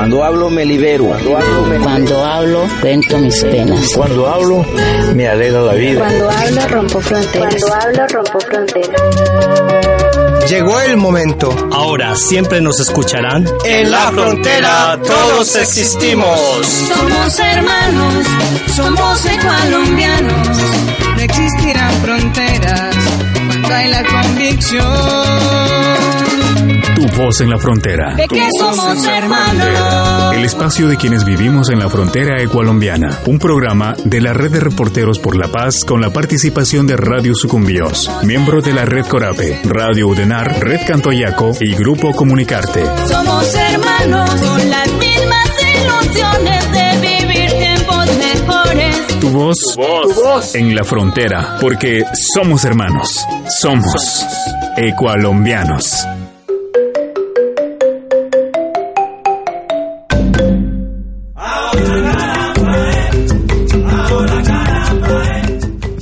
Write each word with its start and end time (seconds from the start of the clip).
Cuando 0.00 0.24
hablo 0.24 0.48
me 0.48 0.64
libero. 0.64 1.08
Cuando 1.08 1.36
hablo, 1.36 1.66
me 1.66 1.78
Cuando 1.78 2.24
hablo 2.24 2.66
cuento 2.80 3.18
mis 3.18 3.44
penas. 3.44 3.86
Cuando 3.94 4.26
hablo 4.28 4.64
me 5.14 5.28
alegra 5.28 5.60
la 5.60 5.74
vida. 5.74 5.98
Cuando 6.00 6.30
hablo 6.30 6.68
rompo 6.68 7.00
fronteras. 7.02 7.56
Cuando 7.60 7.84
hablo 7.84 8.06
rompo 8.08 8.40
fronteras. 8.40 8.98
Llegó 10.48 10.80
el 10.80 10.96
momento. 10.96 11.54
Ahora 11.70 12.16
siempre 12.16 12.62
nos 12.62 12.80
escucharán. 12.80 13.46
En 13.66 13.90
la 13.90 14.10
frontera 14.10 14.98
todos 15.06 15.54
existimos. 15.56 16.40
Somos 16.64 17.38
hermanos, 17.38 18.26
somos 18.74 19.20
colombianos. 19.20 20.48
No 21.14 21.20
existirán 21.20 21.92
fronteras 22.00 22.96
cuando 23.46 23.74
hay 23.74 23.88
la 23.88 24.02
convicción. 24.02 25.89
Tu 27.10 27.16
voz 27.22 27.40
en 27.40 27.50
la 27.50 27.58
frontera. 27.58 28.14
De 28.14 28.26
que 28.26 28.48
somos 28.58 29.04
hermanos. 29.04 30.34
El 30.34 30.44
espacio 30.44 30.88
de 30.88 30.96
quienes 30.96 31.24
vivimos 31.24 31.68
en 31.70 31.78
la 31.78 31.88
frontera 31.88 32.42
ecualombiana. 32.42 33.20
Un 33.26 33.38
programa 33.38 33.94
de 34.04 34.20
la 34.20 34.32
Red 34.32 34.52
de 34.52 34.60
Reporteros 34.60 35.18
por 35.18 35.36
la 35.36 35.48
Paz 35.48 35.84
con 35.84 36.00
la 36.00 36.10
participación 36.10 36.86
de 36.86 36.96
Radio 36.96 37.34
Sucumbíos, 37.34 38.10
miembro 38.24 38.60
de 38.60 38.72
la 38.72 38.84
Red 38.84 39.06
Corape, 39.06 39.60
Radio 39.64 40.08
Udenar, 40.08 40.60
Red 40.60 40.86
Cantoyaco 40.86 41.52
y 41.60 41.74
Grupo 41.74 42.12
Comunicarte. 42.12 42.84
Somos 43.06 43.54
hermanos 43.54 44.30
con 44.30 44.70
las 44.70 44.92
mismas 44.92 45.50
ilusiones 45.74 46.72
de 46.72 47.08
vivir 47.08 47.50
tiempos 47.50 48.06
mejores. 48.18 49.20
Tu 49.20 49.30
voz, 49.30 49.56
tu 49.74 50.14
voz, 50.14 50.54
en 50.54 50.74
la 50.74 50.84
frontera, 50.84 51.56
porque 51.60 52.04
somos 52.34 52.64
hermanos, 52.64 53.24
somos 53.60 54.24
ecualombianos. 54.76 56.06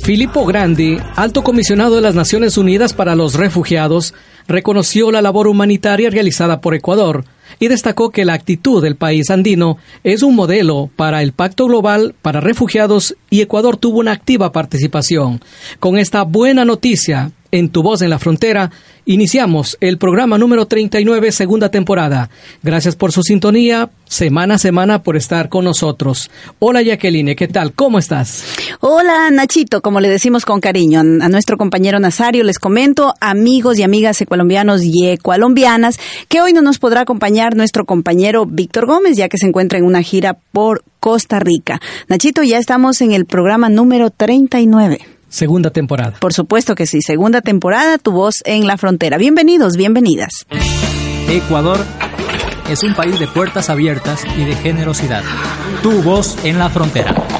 Filippo 0.09 0.43
Grandi, 0.43 0.97
alto 1.15 1.43
comisionado 1.43 1.97
de 1.97 2.01
las 2.01 2.15
Naciones 2.15 2.57
Unidas 2.57 2.93
para 2.93 3.13
los 3.13 3.35
Refugiados, 3.35 4.15
reconoció 4.47 5.11
la 5.11 5.21
labor 5.21 5.47
humanitaria 5.47 6.09
realizada 6.09 6.61
por 6.61 6.73
Ecuador 6.73 7.25
y 7.59 7.67
destacó 7.67 8.09
que 8.09 8.25
la 8.25 8.33
actitud 8.33 8.81
del 8.81 8.95
país 8.95 9.29
andino 9.29 9.77
es 10.03 10.23
un 10.23 10.33
modelo 10.33 10.89
para 10.95 11.21
el 11.21 11.31
Pacto 11.31 11.67
Global 11.67 12.15
para 12.23 12.41
Refugiados 12.41 13.17
y 13.29 13.41
Ecuador 13.41 13.77
tuvo 13.77 13.99
una 13.99 14.13
activa 14.13 14.51
participación. 14.51 15.41
Con 15.79 15.99
esta 15.99 16.23
buena 16.23 16.65
noticia, 16.65 17.29
en 17.51 17.69
Tu 17.69 17.81
Voz 17.81 18.01
en 18.01 18.09
la 18.09 18.19
Frontera, 18.19 18.71
iniciamos 19.05 19.77
el 19.81 19.97
programa 19.97 20.37
número 20.37 20.65
39, 20.65 21.31
segunda 21.31 21.69
temporada. 21.69 22.29
Gracias 22.63 22.95
por 22.95 23.11
su 23.11 23.23
sintonía, 23.23 23.89
semana 24.05 24.55
a 24.55 24.57
semana 24.57 25.03
por 25.03 25.17
estar 25.17 25.49
con 25.49 25.65
nosotros. 25.65 26.29
Hola 26.59 26.81
Jacqueline, 26.81 27.35
¿qué 27.35 27.47
tal? 27.47 27.73
¿Cómo 27.73 27.99
estás? 27.99 28.43
Hola 28.79 29.29
Nachito, 29.31 29.81
como 29.81 29.99
le 29.99 30.09
decimos 30.09 30.45
con 30.45 30.59
cariño 30.61 30.99
a 30.99 31.29
nuestro 31.29 31.57
compañero 31.57 31.99
Nazario, 31.99 32.43
les 32.43 32.59
comento, 32.59 33.13
amigos 33.19 33.79
y 33.79 33.83
amigas 33.83 34.21
ecualombianos 34.21 34.83
y 34.83 35.07
ecualombianas, 35.07 35.99
que 36.27 36.41
hoy 36.41 36.53
no 36.53 36.61
nos 36.61 36.79
podrá 36.79 37.01
acompañar 37.01 37.55
nuestro 37.55 37.85
compañero 37.85 38.45
Víctor 38.45 38.85
Gómez, 38.85 39.17
ya 39.17 39.29
que 39.29 39.37
se 39.37 39.47
encuentra 39.47 39.79
en 39.79 39.85
una 39.85 40.03
gira 40.03 40.37
por 40.51 40.83
Costa 40.99 41.39
Rica. 41.39 41.79
Nachito, 42.07 42.43
ya 42.43 42.57
estamos 42.57 43.01
en 43.01 43.11
el 43.11 43.25
programa 43.25 43.69
número 43.69 44.09
39. 44.09 45.18
Segunda 45.29 45.69
temporada. 45.69 46.13
Por 46.19 46.33
supuesto 46.33 46.75
que 46.75 46.85
sí, 46.85 47.01
segunda 47.01 47.41
temporada, 47.41 47.97
tu 47.97 48.11
voz 48.11 48.41
en 48.45 48.67
la 48.67 48.77
frontera. 48.77 49.17
Bienvenidos, 49.17 49.77
bienvenidas. 49.77 50.45
Ecuador 51.29 51.79
es 52.69 52.83
un 52.83 52.93
país 52.95 53.19
de 53.19 53.27
puertas 53.27 53.69
abiertas 53.69 54.23
y 54.37 54.43
de 54.43 54.55
generosidad. 54.55 55.23
Tu 55.81 56.01
voz 56.01 56.43
en 56.43 56.57
la 56.57 56.69
frontera. 56.69 57.38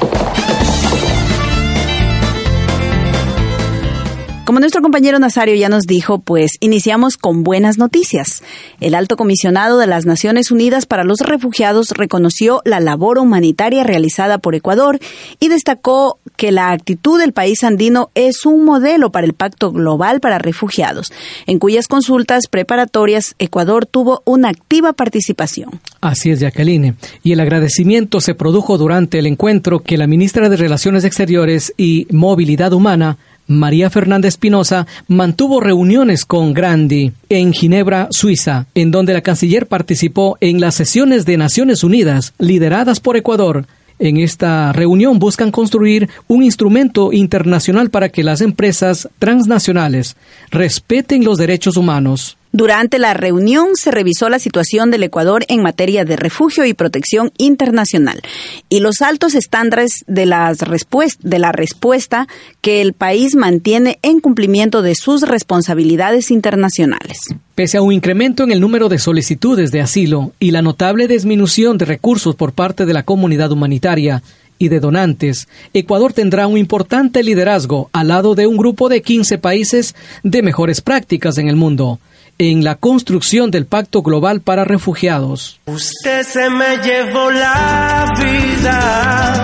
Como 4.50 4.58
nuestro 4.58 4.82
compañero 4.82 5.20
Nazario 5.20 5.54
ya 5.54 5.68
nos 5.68 5.84
dijo, 5.84 6.18
pues 6.18 6.56
iniciamos 6.58 7.16
con 7.16 7.44
buenas 7.44 7.78
noticias. 7.78 8.42
El 8.80 8.96
alto 8.96 9.16
comisionado 9.16 9.78
de 9.78 9.86
las 9.86 10.06
Naciones 10.06 10.50
Unidas 10.50 10.86
para 10.86 11.04
los 11.04 11.20
Refugiados 11.20 11.92
reconoció 11.92 12.60
la 12.64 12.80
labor 12.80 13.18
humanitaria 13.18 13.84
realizada 13.84 14.38
por 14.38 14.56
Ecuador 14.56 14.98
y 15.38 15.46
destacó 15.46 16.18
que 16.34 16.50
la 16.50 16.72
actitud 16.72 17.20
del 17.20 17.32
país 17.32 17.62
andino 17.62 18.10
es 18.16 18.44
un 18.44 18.64
modelo 18.64 19.12
para 19.12 19.24
el 19.24 19.34
Pacto 19.34 19.70
Global 19.70 20.18
para 20.18 20.40
Refugiados, 20.40 21.12
en 21.46 21.60
cuyas 21.60 21.86
consultas 21.86 22.48
preparatorias 22.50 23.36
Ecuador 23.38 23.86
tuvo 23.86 24.20
una 24.24 24.48
activa 24.48 24.94
participación. 24.94 25.78
Así 26.00 26.32
es, 26.32 26.40
Jacqueline. 26.40 26.96
Y 27.22 27.30
el 27.30 27.38
agradecimiento 27.38 28.20
se 28.20 28.34
produjo 28.34 28.78
durante 28.78 29.20
el 29.20 29.28
encuentro 29.28 29.78
que 29.78 29.96
la 29.96 30.08
ministra 30.08 30.48
de 30.48 30.56
Relaciones 30.56 31.04
Exteriores 31.04 31.72
y 31.76 32.08
Movilidad 32.10 32.72
Humana, 32.72 33.16
María 33.50 33.90
Fernanda 33.90 34.28
Espinosa 34.28 34.86
mantuvo 35.08 35.60
reuniones 35.60 36.24
con 36.24 36.54
Grandi 36.54 37.10
en 37.28 37.52
Ginebra, 37.52 38.06
Suiza, 38.12 38.66
en 38.76 38.92
donde 38.92 39.12
la 39.12 39.22
canciller 39.22 39.66
participó 39.66 40.38
en 40.40 40.60
las 40.60 40.76
sesiones 40.76 41.26
de 41.26 41.36
Naciones 41.36 41.82
Unidas 41.82 42.32
lideradas 42.38 43.00
por 43.00 43.16
Ecuador. 43.16 43.66
En 43.98 44.18
esta 44.18 44.72
reunión 44.72 45.18
buscan 45.18 45.50
construir 45.50 46.08
un 46.28 46.44
instrumento 46.44 47.12
internacional 47.12 47.90
para 47.90 48.08
que 48.08 48.22
las 48.22 48.40
empresas 48.40 49.08
transnacionales 49.18 50.16
respeten 50.52 51.24
los 51.24 51.36
derechos 51.36 51.76
humanos. 51.76 52.36
Durante 52.52 52.98
la 52.98 53.14
reunión 53.14 53.76
se 53.76 53.92
revisó 53.92 54.28
la 54.28 54.40
situación 54.40 54.90
del 54.90 55.04
Ecuador 55.04 55.44
en 55.48 55.62
materia 55.62 56.04
de 56.04 56.16
refugio 56.16 56.64
y 56.64 56.74
protección 56.74 57.30
internacional 57.38 58.20
y 58.68 58.80
los 58.80 59.02
altos 59.02 59.36
estándares 59.36 60.04
de, 60.08 60.26
las 60.26 60.58
de, 60.58 61.38
la 61.38 61.52
respuesta 61.52 62.26
que 62.60 62.80
el 62.80 62.92
país 62.92 63.36
mantiene 63.36 64.00
en 64.02 64.18
cumplimiento 64.18 64.82
de 64.82 64.96
sus 64.96 65.22
responsabilidades 65.22 66.32
internacionales. 66.32 67.18
Pese 67.54 67.78
a 67.78 67.82
un 67.82 67.92
incremento 67.92 68.42
en 68.42 68.50
el 68.50 68.60
número 68.60 68.88
de 68.88 68.98
solicitudes 68.98 69.70
de 69.70 69.80
asilo 69.80 70.32
y 70.40 70.50
la 70.50 70.62
notable 70.62 71.06
disminución 71.06 71.78
de 71.78 71.84
recursos 71.84 72.34
por 72.34 72.52
parte 72.52 72.84
de 72.84 72.94
la 72.94 73.04
comunidad 73.04 73.52
humanitaria, 73.52 74.22
y 74.62 74.68
de 74.68 74.78
donantes, 74.78 75.48
Ecuador 75.72 76.12
tendrá 76.12 76.46
un 76.46 76.58
importante 76.58 77.22
liderazgo 77.22 77.88
al 77.94 78.08
lado 78.08 78.34
de 78.34 78.46
un 78.46 78.58
grupo 78.58 78.90
de 78.90 79.00
15 79.00 79.38
países 79.38 79.94
de 80.22 80.42
mejores 80.42 80.82
prácticas 80.82 81.38
en 81.38 81.48
el 81.48 81.56
mundo 81.56 81.98
en 82.40 82.64
la 82.64 82.74
construcción 82.74 83.50
del 83.50 83.66
Pacto 83.66 84.00
Global 84.00 84.40
para 84.40 84.64
Refugiados. 84.64 85.60
Usted 85.66 86.22
se 86.22 86.48
me 86.48 86.78
llevó 86.78 87.30
la 87.30 88.10
vida 88.16 89.42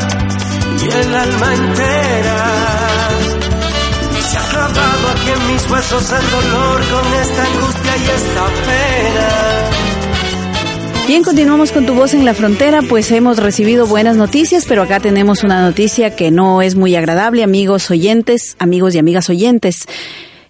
y 0.83 0.85
el 0.97 1.15
alma 1.15 1.55
entera. 1.55 3.09
Y 4.19 4.23
se 4.23 4.39
ha 4.39 4.49
clavado 4.49 5.09
aquí 5.11 5.29
en 5.29 5.53
mis 5.53 5.71
huesos 5.71 6.11
el 6.11 6.31
dolor 6.31 6.81
con 6.89 7.15
esta 7.21 7.45
angustia 7.45 7.97
y 7.99 8.05
esta 8.17 8.47
pena. 8.65 9.77
Bien, 11.07 11.23
continuamos 11.23 11.73
con 11.73 11.85
tu 11.85 11.93
voz 11.93 12.15
en 12.15 12.25
la 12.25 12.33
frontera, 12.33 12.81
pues 12.81 13.13
hemos 13.13 13.37
recibido 13.37 13.87
buenas 13.87 14.17
noticias, 14.17 14.65
pero 14.67 14.83
acá 14.83 15.01
tenemos 15.01 15.45
una 15.45 15.61
noticia 15.61 16.17
que 16.17 16.31
no 16.31 16.63
es 16.63 16.77
muy 16.77 16.97
agradable, 16.97 17.45
amigos 17.45 17.91
oyentes, 17.91 18.57
amigos 18.59 18.95
y 18.95 18.99
amigas 18.99 19.29
oyentes. 19.29 19.87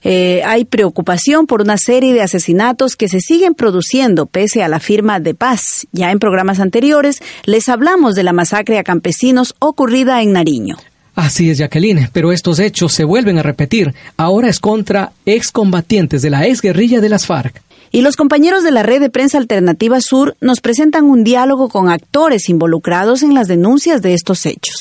Eh, 0.02 0.42
hay 0.44 0.64
preocupación 0.64 1.46
por 1.46 1.62
una 1.62 1.78
serie 1.78 2.14
de 2.14 2.22
asesinatos 2.22 2.96
que 2.96 3.08
se 3.08 3.20
siguen 3.20 3.54
produciendo 3.54 4.26
pese 4.26 4.62
a 4.62 4.68
la 4.68 4.80
firma 4.80 5.20
de 5.20 5.34
paz. 5.34 5.86
Ya 5.92 6.10
en 6.10 6.18
programas 6.18 6.60
anteriores 6.60 7.20
les 7.44 7.68
hablamos 7.68 8.14
de 8.14 8.22
la 8.22 8.32
masacre 8.32 8.78
a 8.78 8.84
campesinos 8.84 9.54
ocurrida 9.58 10.22
en 10.22 10.32
Nariño. 10.32 10.76
Así 11.14 11.50
es, 11.50 11.58
Jacqueline, 11.58 12.10
pero 12.12 12.30
estos 12.30 12.58
hechos 12.58 12.92
se 12.92 13.04
vuelven 13.04 13.38
a 13.38 13.42
repetir. 13.42 13.94
Ahora 14.18 14.48
es 14.48 14.60
contra 14.60 15.12
excombatientes 15.24 16.20
de 16.20 16.30
la 16.30 16.46
exguerrilla 16.46 17.00
de 17.00 17.08
las 17.08 17.26
FARC. 17.26 17.62
Y 17.90 18.02
los 18.02 18.16
compañeros 18.16 18.62
de 18.64 18.70
la 18.70 18.82
red 18.82 19.00
de 19.00 19.08
prensa 19.08 19.38
alternativa 19.38 20.00
Sur 20.02 20.36
nos 20.40 20.60
presentan 20.60 21.04
un 21.04 21.24
diálogo 21.24 21.70
con 21.70 21.88
actores 21.88 22.50
involucrados 22.50 23.22
en 23.22 23.32
las 23.32 23.48
denuncias 23.48 24.02
de 24.02 24.12
estos 24.12 24.44
hechos. 24.44 24.76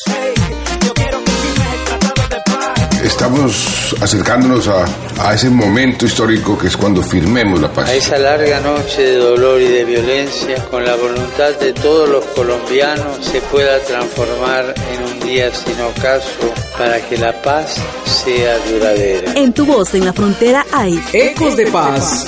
Estamos 3.05 3.95
acercándonos 4.01 4.67
a, 4.67 4.83
a, 5.19 5.35
ese 5.35 5.47
momento 5.51 6.07
histórico 6.07 6.57
que 6.57 6.65
es 6.65 6.75
cuando 6.75 7.03
firmemos 7.03 7.61
la 7.61 7.71
paz. 7.71 7.87
A 7.87 7.93
esa 7.93 8.17
larga 8.17 8.59
noche 8.61 8.99
de 9.03 9.17
dolor 9.17 9.61
y 9.61 9.67
de 9.67 9.85
violencia, 9.85 10.65
con 10.71 10.83
la 10.83 10.95
voluntad 10.95 11.53
de 11.59 11.71
todos 11.73 12.09
los 12.09 12.25
colombianos, 12.25 13.23
se 13.23 13.41
pueda 13.41 13.79
transformar 13.81 14.73
en 14.91 15.03
un 15.03 15.19
día 15.19 15.51
sin 15.51 15.79
ocaso 15.81 16.51
para 16.79 16.99
que 17.07 17.17
la 17.19 17.31
paz 17.43 17.75
sea 18.05 18.57
duradera. 18.71 19.33
En 19.35 19.53
tu 19.53 19.67
voz 19.67 19.93
en 19.93 20.05
la 20.05 20.11
frontera 20.11 20.65
hay 20.73 20.99
Ecos 21.13 21.55
de 21.55 21.67
Paz. 21.67 22.25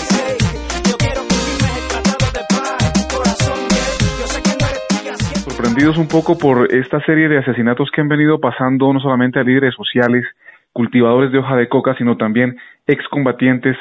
sorprendidos 5.42 5.98
un 5.98 6.08
poco 6.08 6.38
por 6.38 6.72
esta 6.72 7.04
serie 7.04 7.28
de 7.28 7.40
asesinatos 7.40 7.90
que 7.92 8.00
han 8.00 8.08
venido 8.08 8.40
pasando 8.40 8.94
no 8.94 9.00
solamente 9.00 9.40
a 9.40 9.44
líderes 9.44 9.74
sociales, 9.74 10.24
cultivadores 10.74 11.32
de 11.32 11.40
hoja 11.40 11.56
de 11.56 11.70
coca, 11.70 11.96
sino 11.98 12.18
también 12.18 12.58
excombatientes 12.86 13.76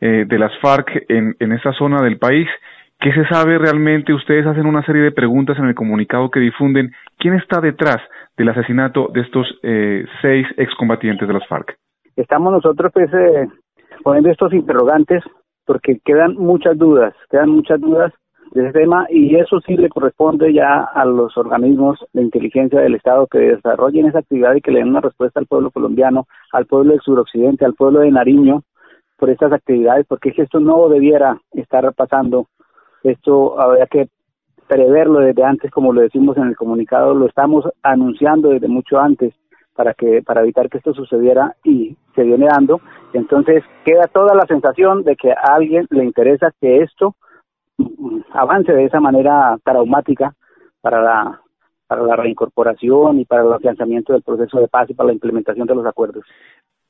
eh, 0.00 0.24
de 0.26 0.38
las 0.38 0.52
FARC 0.60 1.04
en, 1.08 1.36
en 1.38 1.52
esta 1.52 1.72
zona 1.72 2.02
del 2.02 2.18
país 2.18 2.48
¿Qué 3.00 3.12
se 3.12 3.26
sabe 3.26 3.58
realmente? 3.58 4.14
Ustedes 4.14 4.46
hacen 4.46 4.66
una 4.66 4.84
serie 4.84 5.02
de 5.02 5.12
preguntas 5.12 5.58
en 5.58 5.66
el 5.66 5.74
comunicado 5.74 6.30
que 6.30 6.40
difunden. 6.40 6.92
¿Quién 7.18 7.34
está 7.34 7.60
detrás 7.60 7.98
del 8.36 8.48
asesinato 8.48 9.08
de 9.12 9.20
estos 9.20 9.46
eh, 9.62 10.06
seis 10.22 10.46
excombatientes 10.56 11.28
de 11.28 11.34
las 11.34 11.46
FARC? 11.46 11.76
Estamos 12.16 12.52
nosotros 12.52 12.90
pues 12.94 13.12
eh, 13.12 13.48
poniendo 14.02 14.30
estos 14.30 14.52
interrogantes 14.54 15.22
porque 15.66 15.98
quedan 16.04 16.34
muchas 16.36 16.78
dudas, 16.78 17.14
quedan 17.30 17.50
muchas 17.50 17.80
dudas 17.80 18.12
de 18.56 18.62
ese 18.62 18.80
tema 18.80 19.06
y 19.10 19.36
eso 19.36 19.60
sí 19.60 19.76
le 19.76 19.90
corresponde 19.90 20.52
ya 20.52 20.82
a 20.82 21.04
los 21.04 21.36
organismos 21.36 21.98
de 22.14 22.22
inteligencia 22.22 22.80
del 22.80 22.94
Estado 22.94 23.26
que 23.26 23.38
desarrollen 23.38 24.06
esa 24.06 24.20
actividad 24.20 24.54
y 24.54 24.62
que 24.62 24.70
le 24.70 24.78
den 24.78 24.88
una 24.88 25.02
respuesta 25.02 25.38
al 25.38 25.46
pueblo 25.46 25.70
colombiano, 25.70 26.26
al 26.52 26.64
pueblo 26.64 26.92
del 26.92 27.02
suroccidente, 27.02 27.66
al 27.66 27.74
pueblo 27.74 28.00
de 28.00 28.10
Nariño 28.10 28.62
por 29.18 29.28
estas 29.28 29.52
actividades, 29.52 30.06
porque 30.08 30.32
esto 30.34 30.58
no 30.58 30.88
debiera 30.88 31.38
estar 31.52 31.92
pasando, 31.94 32.46
esto 33.02 33.60
habría 33.60 33.86
que 33.86 34.08
preverlo 34.66 35.20
desde 35.20 35.44
antes, 35.44 35.70
como 35.70 35.92
lo 35.92 36.00
decimos 36.00 36.36
en 36.38 36.44
el 36.44 36.56
comunicado, 36.56 37.14
lo 37.14 37.26
estamos 37.26 37.66
anunciando 37.82 38.48
desde 38.48 38.68
mucho 38.68 38.98
antes 38.98 39.34
para 39.74 39.92
que 39.92 40.22
para 40.22 40.40
evitar 40.40 40.70
que 40.70 40.78
esto 40.78 40.94
sucediera 40.94 41.54
y 41.62 41.94
se 42.14 42.22
viene 42.22 42.46
dando. 42.46 42.80
Entonces 43.12 43.62
queda 43.84 44.06
toda 44.12 44.34
la 44.34 44.46
sensación 44.46 45.04
de 45.04 45.14
que 45.14 45.30
a 45.30 45.54
alguien 45.54 45.86
le 45.90 46.04
interesa 46.04 46.52
que 46.58 46.78
esto 46.78 47.14
avance 48.32 48.72
de 48.72 48.84
esa 48.84 49.00
manera 49.00 49.56
traumática 49.64 50.34
para 50.80 51.02
la 51.02 51.40
para 51.86 52.02
la 52.02 52.16
reincorporación 52.16 53.20
y 53.20 53.24
para 53.24 53.42
el 53.42 53.52
afianzamiento 53.52 54.12
del 54.12 54.22
proceso 54.22 54.58
de 54.58 54.66
paz 54.66 54.90
y 54.90 54.94
para 54.94 55.08
la 55.08 55.12
implementación 55.12 55.68
de 55.68 55.74
los 55.76 55.86
acuerdos. 55.86 56.24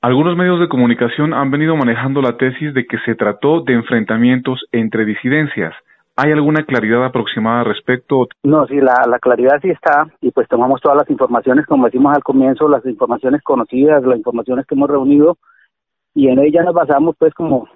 Algunos 0.00 0.36
medios 0.36 0.58
de 0.58 0.68
comunicación 0.68 1.34
han 1.34 1.50
venido 1.50 1.76
manejando 1.76 2.22
la 2.22 2.36
tesis 2.38 2.72
de 2.72 2.86
que 2.86 2.96
se 3.04 3.14
trató 3.14 3.60
de 3.60 3.74
enfrentamientos 3.74 4.64
entre 4.72 5.04
disidencias. 5.04 5.74
¿Hay 6.16 6.32
alguna 6.32 6.64
claridad 6.64 7.04
aproximada 7.04 7.60
al 7.60 7.66
respecto? 7.66 8.26
No, 8.42 8.66
sí, 8.66 8.76
la, 8.76 9.04
la 9.06 9.18
claridad 9.18 9.58
sí 9.60 9.68
está 9.68 10.06
y 10.22 10.30
pues 10.30 10.48
tomamos 10.48 10.80
todas 10.80 10.96
las 10.96 11.10
informaciones, 11.10 11.66
como 11.66 11.84
decimos 11.84 12.14
al 12.14 12.22
comienzo, 12.22 12.68
las 12.68 12.86
informaciones 12.86 13.42
conocidas, 13.42 14.02
las 14.02 14.16
informaciones 14.16 14.64
que 14.66 14.74
hemos 14.74 14.88
reunido 14.88 15.36
y 16.14 16.28
en 16.28 16.38
ellas 16.38 16.64
nos 16.64 16.74
basamos 16.74 17.16
pues 17.18 17.34
como 17.34 17.68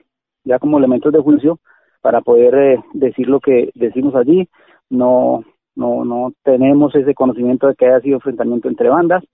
ya 0.45 0.59
como 0.59 0.79
elementos 0.79 1.13
de 1.13 1.21
juicio 1.21 1.59
para 2.01 2.21
poder 2.21 2.55
eh, 2.55 2.85
decir 2.95 3.29
lo 3.29 3.41
que 3.41 3.71
decimos 3.75 4.15
allí. 4.15 4.49
No, 4.89 5.45
no, 5.77 6.05
no 6.05 6.33
tenemos 6.43 6.95
ese 6.95 7.15
conocimiento 7.15 7.67
de 7.67 7.75
que 7.75 7.87
haya 7.87 8.01
sido 8.01 8.17
enfrentamiento 8.17 8.69
entre 8.69 8.89
bandas. 8.89 9.25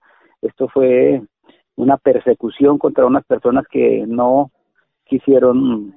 Esto 0.41 0.67
fue 0.67 1.21
una 1.75 1.97
persecución 1.97 2.77
contra 2.77 3.05
unas 3.05 3.25
personas 3.25 3.65
que 3.69 4.05
no 4.07 4.51
quisieron 5.05 5.95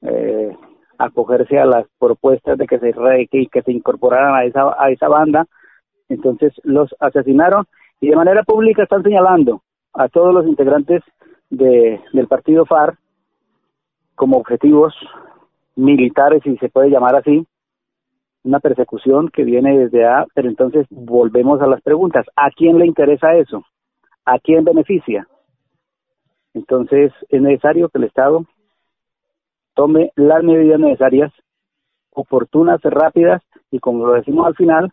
eh, 0.00 0.56
acogerse 0.98 1.58
a 1.58 1.66
las 1.66 1.86
propuestas 1.98 2.56
de 2.58 2.66
que 2.66 2.78
se 2.78 2.92
que, 3.30 3.46
que 3.46 3.62
se 3.62 3.72
incorporaran 3.72 4.34
a 4.34 4.44
esa 4.44 4.74
a 4.78 4.90
esa 4.90 5.08
banda 5.08 5.46
entonces 6.08 6.52
los 6.64 6.94
asesinaron 7.00 7.66
y 8.00 8.08
de 8.08 8.16
manera 8.16 8.42
pública 8.42 8.82
están 8.82 9.02
señalando 9.02 9.62
a 9.94 10.08
todos 10.08 10.32
los 10.32 10.46
integrantes 10.46 11.02
de, 11.50 12.00
del 12.12 12.28
partido 12.28 12.64
FARC 12.64 12.98
como 14.14 14.38
objetivos 14.38 14.94
militares, 15.76 16.42
si 16.42 16.56
se 16.58 16.68
puede 16.68 16.90
llamar 16.90 17.16
así, 17.16 17.46
una 18.44 18.60
persecución 18.60 19.28
que 19.28 19.44
viene 19.44 19.78
desde 19.78 20.04
A, 20.06 20.26
pero 20.34 20.48
entonces 20.48 20.86
volvemos 20.90 21.60
a 21.60 21.66
las 21.66 21.80
preguntas. 21.82 22.26
¿A 22.36 22.50
quién 22.50 22.78
le 22.78 22.86
interesa 22.86 23.34
eso? 23.34 23.64
¿A 24.24 24.38
quién 24.38 24.64
beneficia? 24.64 25.26
Entonces 26.54 27.12
es 27.28 27.40
necesario 27.40 27.88
que 27.88 27.98
el 27.98 28.04
Estado 28.04 28.44
tome 29.74 30.12
las 30.16 30.42
medidas 30.42 30.78
necesarias, 30.78 31.32
oportunas, 32.10 32.80
rápidas 32.82 33.42
y 33.70 33.78
como 33.78 34.06
lo 34.06 34.12
decimos 34.14 34.46
al 34.46 34.54
final, 34.54 34.92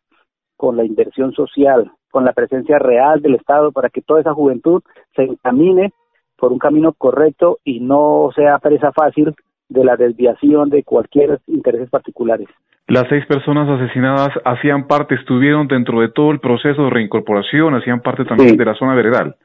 con 0.56 0.78
la 0.78 0.86
inversión 0.86 1.34
social, 1.34 1.92
con 2.12 2.26
la 2.26 2.34
presencia 2.34 2.80
real 2.80 3.22
del 3.22 3.36
Estado 3.36 3.72
para 3.72 3.90
que 3.90 4.02
toda 4.02 4.22
esa 4.22 4.34
juventud 4.34 4.84
se 5.16 5.24
encamine 5.24 5.92
por 6.38 6.52
un 6.52 6.60
camino 6.60 6.94
correcto 6.94 7.58
y 7.64 7.82
no 7.82 8.30
sea 8.36 8.60
presa 8.60 8.92
fácil 8.94 9.36
de 9.70 9.84
la 9.84 9.96
desviación 9.96 10.70
de 10.70 10.84
cualquier 10.84 11.40
intereses 11.48 11.90
particulares. 11.90 12.48
Las 12.88 13.08
seis 13.08 13.24
personas 13.28 13.70
asesinadas 13.70 14.30
hacían 14.44 14.88
parte, 14.88 15.14
estuvieron 15.14 15.68
dentro 15.68 16.02
de 16.02 16.10
todo 16.10 16.32
el 16.32 16.40
proceso 16.40 16.86
de 16.86 16.90
reincorporación, 16.90 17.76
hacían 17.76 18.02
parte 18.02 18.26
también 18.26 18.58
de 18.58 18.66
la 18.66 18.74
zona 18.74 18.96
veredal. 18.96 19.36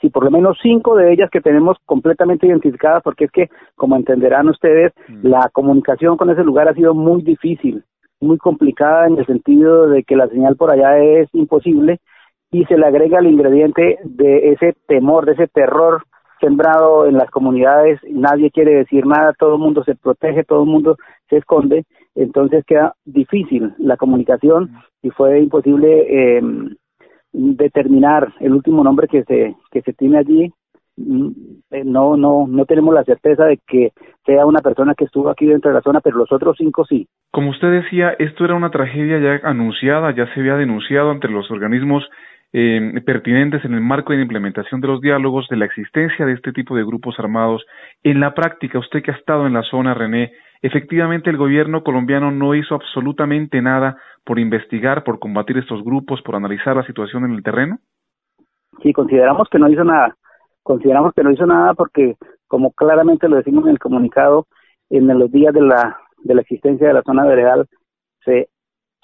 Sí, 0.00 0.08
por 0.08 0.24
lo 0.24 0.30
menos 0.30 0.58
cinco 0.60 0.96
de 0.96 1.12
ellas 1.12 1.30
que 1.30 1.40
tenemos 1.40 1.76
completamente 1.84 2.46
identificadas, 2.46 3.02
porque 3.04 3.26
es 3.26 3.30
que, 3.30 3.50
como 3.76 3.96
entenderán 3.96 4.48
ustedes, 4.48 4.92
mm. 5.08 5.26
la 5.28 5.48
comunicación 5.52 6.16
con 6.16 6.30
ese 6.30 6.42
lugar 6.42 6.68
ha 6.68 6.74
sido 6.74 6.94
muy 6.94 7.22
difícil, 7.22 7.84
muy 8.18 8.38
complicada 8.38 9.06
en 9.06 9.18
el 9.18 9.26
sentido 9.26 9.86
de 9.88 10.02
que 10.02 10.16
la 10.16 10.26
señal 10.28 10.56
por 10.56 10.70
allá 10.70 10.98
es 10.98 11.28
imposible 11.34 12.00
y 12.50 12.64
se 12.64 12.76
le 12.76 12.86
agrega 12.86 13.20
el 13.20 13.26
ingrediente 13.26 13.98
de 14.02 14.52
ese 14.52 14.74
temor, 14.88 15.26
de 15.26 15.32
ese 15.32 15.46
terror 15.46 16.02
sembrado 16.40 17.06
en 17.06 17.16
las 17.16 17.30
comunidades, 17.30 18.00
nadie 18.08 18.50
quiere 18.50 18.74
decir 18.74 19.06
nada, 19.06 19.32
todo 19.38 19.54
el 19.54 19.60
mundo 19.60 19.84
se 19.84 19.94
protege, 19.94 20.44
todo 20.44 20.62
el 20.64 20.70
mundo 20.70 20.96
se 21.28 21.36
esconde, 21.36 21.84
entonces 22.14 22.64
queda 22.66 22.94
difícil 23.04 23.74
la 23.78 23.96
comunicación 23.96 24.70
y 25.02 25.10
fue 25.10 25.40
imposible 25.40 26.38
eh, 26.38 26.42
determinar 27.32 28.34
el 28.40 28.52
último 28.52 28.82
nombre 28.82 29.08
que 29.08 29.24
se 29.24 29.54
que 29.70 29.82
se 29.82 29.92
tiene 29.92 30.18
allí. 30.18 30.52
Mm, 30.96 31.28
eh, 31.70 31.84
no 31.84 32.16
no 32.16 32.46
no 32.48 32.64
tenemos 32.64 32.92
la 32.94 33.04
certeza 33.04 33.44
de 33.44 33.58
que 33.66 33.92
sea 34.26 34.44
una 34.44 34.60
persona 34.60 34.94
que 34.94 35.04
estuvo 35.04 35.30
aquí 35.30 35.46
dentro 35.46 35.70
de 35.70 35.76
la 35.76 35.82
zona 35.82 36.00
pero 36.00 36.18
los 36.18 36.32
otros 36.32 36.56
cinco 36.58 36.84
sí. 36.84 37.06
Como 37.30 37.50
usted 37.50 37.70
decía 37.70 38.10
esto 38.18 38.44
era 38.44 38.54
una 38.54 38.70
tragedia 38.70 39.18
ya 39.18 39.48
anunciada 39.48 40.14
ya 40.14 40.26
se 40.34 40.40
había 40.40 40.56
denunciado 40.56 41.10
ante 41.10 41.28
los 41.28 41.50
organismos 41.50 42.04
eh, 42.52 43.00
pertinentes 43.04 43.64
en 43.64 43.74
el 43.74 43.80
marco 43.80 44.12
de 44.12 44.18
la 44.18 44.22
implementación 44.22 44.80
de 44.80 44.88
los 44.88 45.00
diálogos, 45.00 45.46
de 45.48 45.56
la 45.56 45.66
existencia 45.66 46.26
de 46.26 46.32
este 46.32 46.52
tipo 46.52 46.74
de 46.74 46.84
grupos 46.84 47.18
armados. 47.18 47.64
En 48.02 48.20
la 48.20 48.34
práctica, 48.34 48.78
usted 48.78 49.02
que 49.02 49.12
ha 49.12 49.16
estado 49.16 49.46
en 49.46 49.52
la 49.52 49.62
zona, 49.62 49.94
René, 49.94 50.32
efectivamente 50.62 51.30
el 51.30 51.36
gobierno 51.36 51.82
colombiano 51.82 52.30
no 52.30 52.54
hizo 52.54 52.74
absolutamente 52.74 53.62
nada 53.62 53.96
por 54.24 54.38
investigar, 54.38 55.04
por 55.04 55.18
combatir 55.18 55.58
estos 55.58 55.82
grupos, 55.84 56.22
por 56.22 56.34
analizar 56.34 56.76
la 56.76 56.86
situación 56.86 57.24
en 57.24 57.32
el 57.32 57.42
terreno. 57.42 57.78
Sí, 58.82 58.92
consideramos 58.92 59.48
que 59.48 59.58
no 59.58 59.68
hizo 59.68 59.84
nada. 59.84 60.16
Consideramos 60.62 61.12
que 61.14 61.22
no 61.22 61.30
hizo 61.30 61.46
nada 61.46 61.74
porque, 61.74 62.16
como 62.46 62.72
claramente 62.72 63.28
lo 63.28 63.36
decimos 63.36 63.64
en 63.64 63.70
el 63.70 63.78
comunicado, 63.78 64.46
en 64.90 65.06
los 65.06 65.30
días 65.30 65.54
de 65.54 65.62
la, 65.62 65.98
de 66.18 66.34
la 66.34 66.42
existencia 66.42 66.88
de 66.88 66.94
la 66.94 67.02
zona 67.02 67.24
veredal 67.24 67.66
se, 68.24 68.48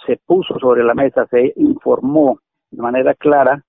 se 0.05 0.21
puso 0.27 0.59
sobre 0.59 0.85
la 0.85 0.95
mesa, 0.95 1.27
se 1.31 1.53
informó 1.57 2.41
de 2.71 2.83
manera 2.83 3.15
clara 3.15 3.63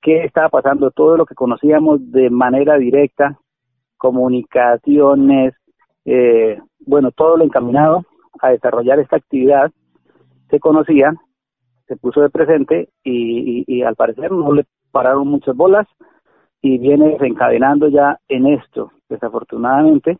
qué 0.00 0.24
estaba 0.24 0.48
pasando, 0.48 0.90
todo 0.90 1.16
lo 1.16 1.24
que 1.24 1.34
conocíamos 1.34 2.10
de 2.10 2.28
manera 2.28 2.76
directa, 2.76 3.38
comunicaciones, 3.96 5.54
eh, 6.04 6.58
bueno, 6.80 7.12
todo 7.12 7.36
lo 7.36 7.44
encaminado 7.44 8.04
a 8.40 8.50
desarrollar 8.50 8.98
esta 8.98 9.16
actividad 9.16 9.70
se 10.50 10.58
conocía, 10.58 11.14
se 11.86 11.96
puso 11.96 12.20
de 12.20 12.30
presente 12.30 12.88
y, 13.04 13.64
y, 13.66 13.82
al 13.82 13.94
parecer 13.94 14.32
no 14.32 14.52
le 14.52 14.64
pararon 14.90 15.28
muchas 15.28 15.56
bolas 15.56 15.86
y 16.60 16.78
viene 16.78 17.10
desencadenando 17.10 17.88
ya 17.88 18.18
en 18.28 18.46
esto, 18.46 18.92
desafortunadamente, 19.08 20.18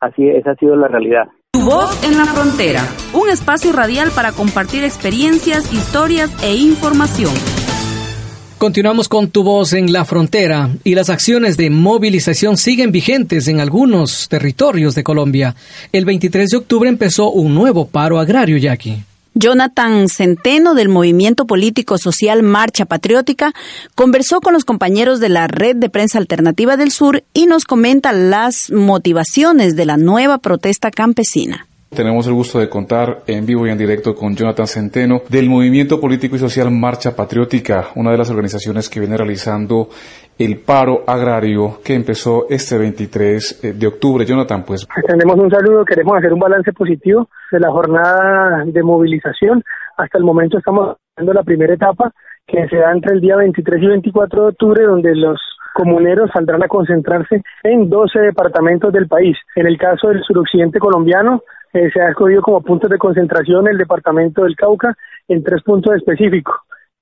así 0.00 0.28
esa 0.28 0.52
ha 0.52 0.56
sido 0.56 0.76
la 0.76 0.88
realidad. 0.88 1.28
Tu 1.54 1.60
voz 1.60 2.02
en 2.02 2.16
la 2.16 2.24
frontera, 2.24 2.82
un 3.12 3.28
espacio 3.28 3.72
radial 3.72 4.10
para 4.12 4.32
compartir 4.32 4.84
experiencias, 4.84 5.70
historias 5.70 6.30
e 6.42 6.56
información. 6.56 7.30
Continuamos 8.56 9.06
con 9.06 9.28
Tu 9.28 9.42
voz 9.42 9.74
en 9.74 9.92
la 9.92 10.06
frontera 10.06 10.70
y 10.82 10.94
las 10.94 11.10
acciones 11.10 11.58
de 11.58 11.68
movilización 11.68 12.56
siguen 12.56 12.90
vigentes 12.90 13.48
en 13.48 13.60
algunos 13.60 14.30
territorios 14.30 14.94
de 14.94 15.04
Colombia. 15.04 15.54
El 15.92 16.06
23 16.06 16.48
de 16.48 16.56
octubre 16.56 16.88
empezó 16.88 17.30
un 17.30 17.54
nuevo 17.54 17.86
paro 17.86 18.18
agrario, 18.18 18.56
Jackie. 18.56 19.04
Jonathan 19.34 20.08
Centeno 20.08 20.74
del 20.74 20.88
movimiento 20.88 21.46
político 21.46 21.98
social 21.98 22.42
Marcha 22.42 22.84
Patriótica 22.84 23.52
conversó 23.94 24.40
con 24.40 24.52
los 24.52 24.64
compañeros 24.64 25.20
de 25.20 25.30
la 25.30 25.46
Red 25.46 25.76
de 25.76 25.88
Prensa 25.88 26.18
Alternativa 26.18 26.76
del 26.76 26.90
Sur 26.90 27.24
y 27.32 27.46
nos 27.46 27.64
comenta 27.64 28.12
las 28.12 28.70
motivaciones 28.70 29.74
de 29.74 29.86
la 29.86 29.96
nueva 29.96 30.38
protesta 30.38 30.90
campesina. 30.90 31.66
Tenemos 31.94 32.26
el 32.26 32.32
gusto 32.32 32.58
de 32.58 32.70
contar 32.70 33.22
en 33.26 33.44
vivo 33.44 33.66
y 33.66 33.70
en 33.70 33.76
directo 33.76 34.14
con 34.14 34.34
Jonathan 34.34 34.66
Centeno 34.66 35.20
del 35.28 35.50
Movimiento 35.50 36.00
Político 36.00 36.36
y 36.36 36.38
Social 36.38 36.70
Marcha 36.70 37.14
Patriótica, 37.14 37.90
una 37.96 38.10
de 38.12 38.16
las 38.16 38.30
organizaciones 38.30 38.88
que 38.88 38.98
viene 38.98 39.14
realizando 39.14 39.90
el 40.38 40.58
paro 40.60 41.02
agrario 41.06 41.78
que 41.84 41.94
empezó 41.94 42.46
este 42.48 42.78
23 42.78 43.64
eh, 43.64 43.72
de 43.72 43.86
octubre. 43.86 44.24
Jonathan, 44.24 44.64
pues. 44.64 44.86
Tenemos 45.06 45.36
un 45.36 45.50
saludo, 45.50 45.84
queremos 45.84 46.16
hacer 46.16 46.32
un 46.32 46.40
balance 46.40 46.72
positivo 46.72 47.28
de 47.50 47.60
la 47.60 47.70
jornada 47.70 48.64
de 48.64 48.82
movilización. 48.82 49.62
Hasta 49.96 50.18
el 50.18 50.24
momento 50.24 50.58
estamos 50.58 50.96
haciendo 51.14 51.32
la 51.32 51.42
primera 51.42 51.74
etapa 51.74 52.12
que 52.46 52.66
se 52.68 52.76
da 52.76 52.92
entre 52.92 53.14
el 53.14 53.20
día 53.20 53.36
23 53.36 53.82
y 53.82 53.86
24 53.86 54.42
de 54.42 54.48
octubre, 54.48 54.84
donde 54.84 55.14
los 55.14 55.40
comuneros 55.74 56.30
saldrán 56.32 56.62
a 56.62 56.68
concentrarse 56.68 57.42
en 57.62 57.88
12 57.88 58.18
departamentos 58.18 58.92
del 58.92 59.08
país. 59.08 59.36
En 59.54 59.66
el 59.66 59.78
caso 59.78 60.08
del 60.08 60.22
suroccidente 60.22 60.78
colombiano, 60.78 61.42
eh, 61.72 61.90
se 61.92 62.00
ha 62.00 62.10
escogido 62.10 62.42
como 62.42 62.60
puntos 62.60 62.90
de 62.90 62.98
concentración 62.98 63.66
el 63.68 63.78
departamento 63.78 64.42
del 64.44 64.56
Cauca 64.56 64.94
en 65.28 65.42
tres 65.42 65.62
puntos 65.62 65.94
específicos, 65.94 66.54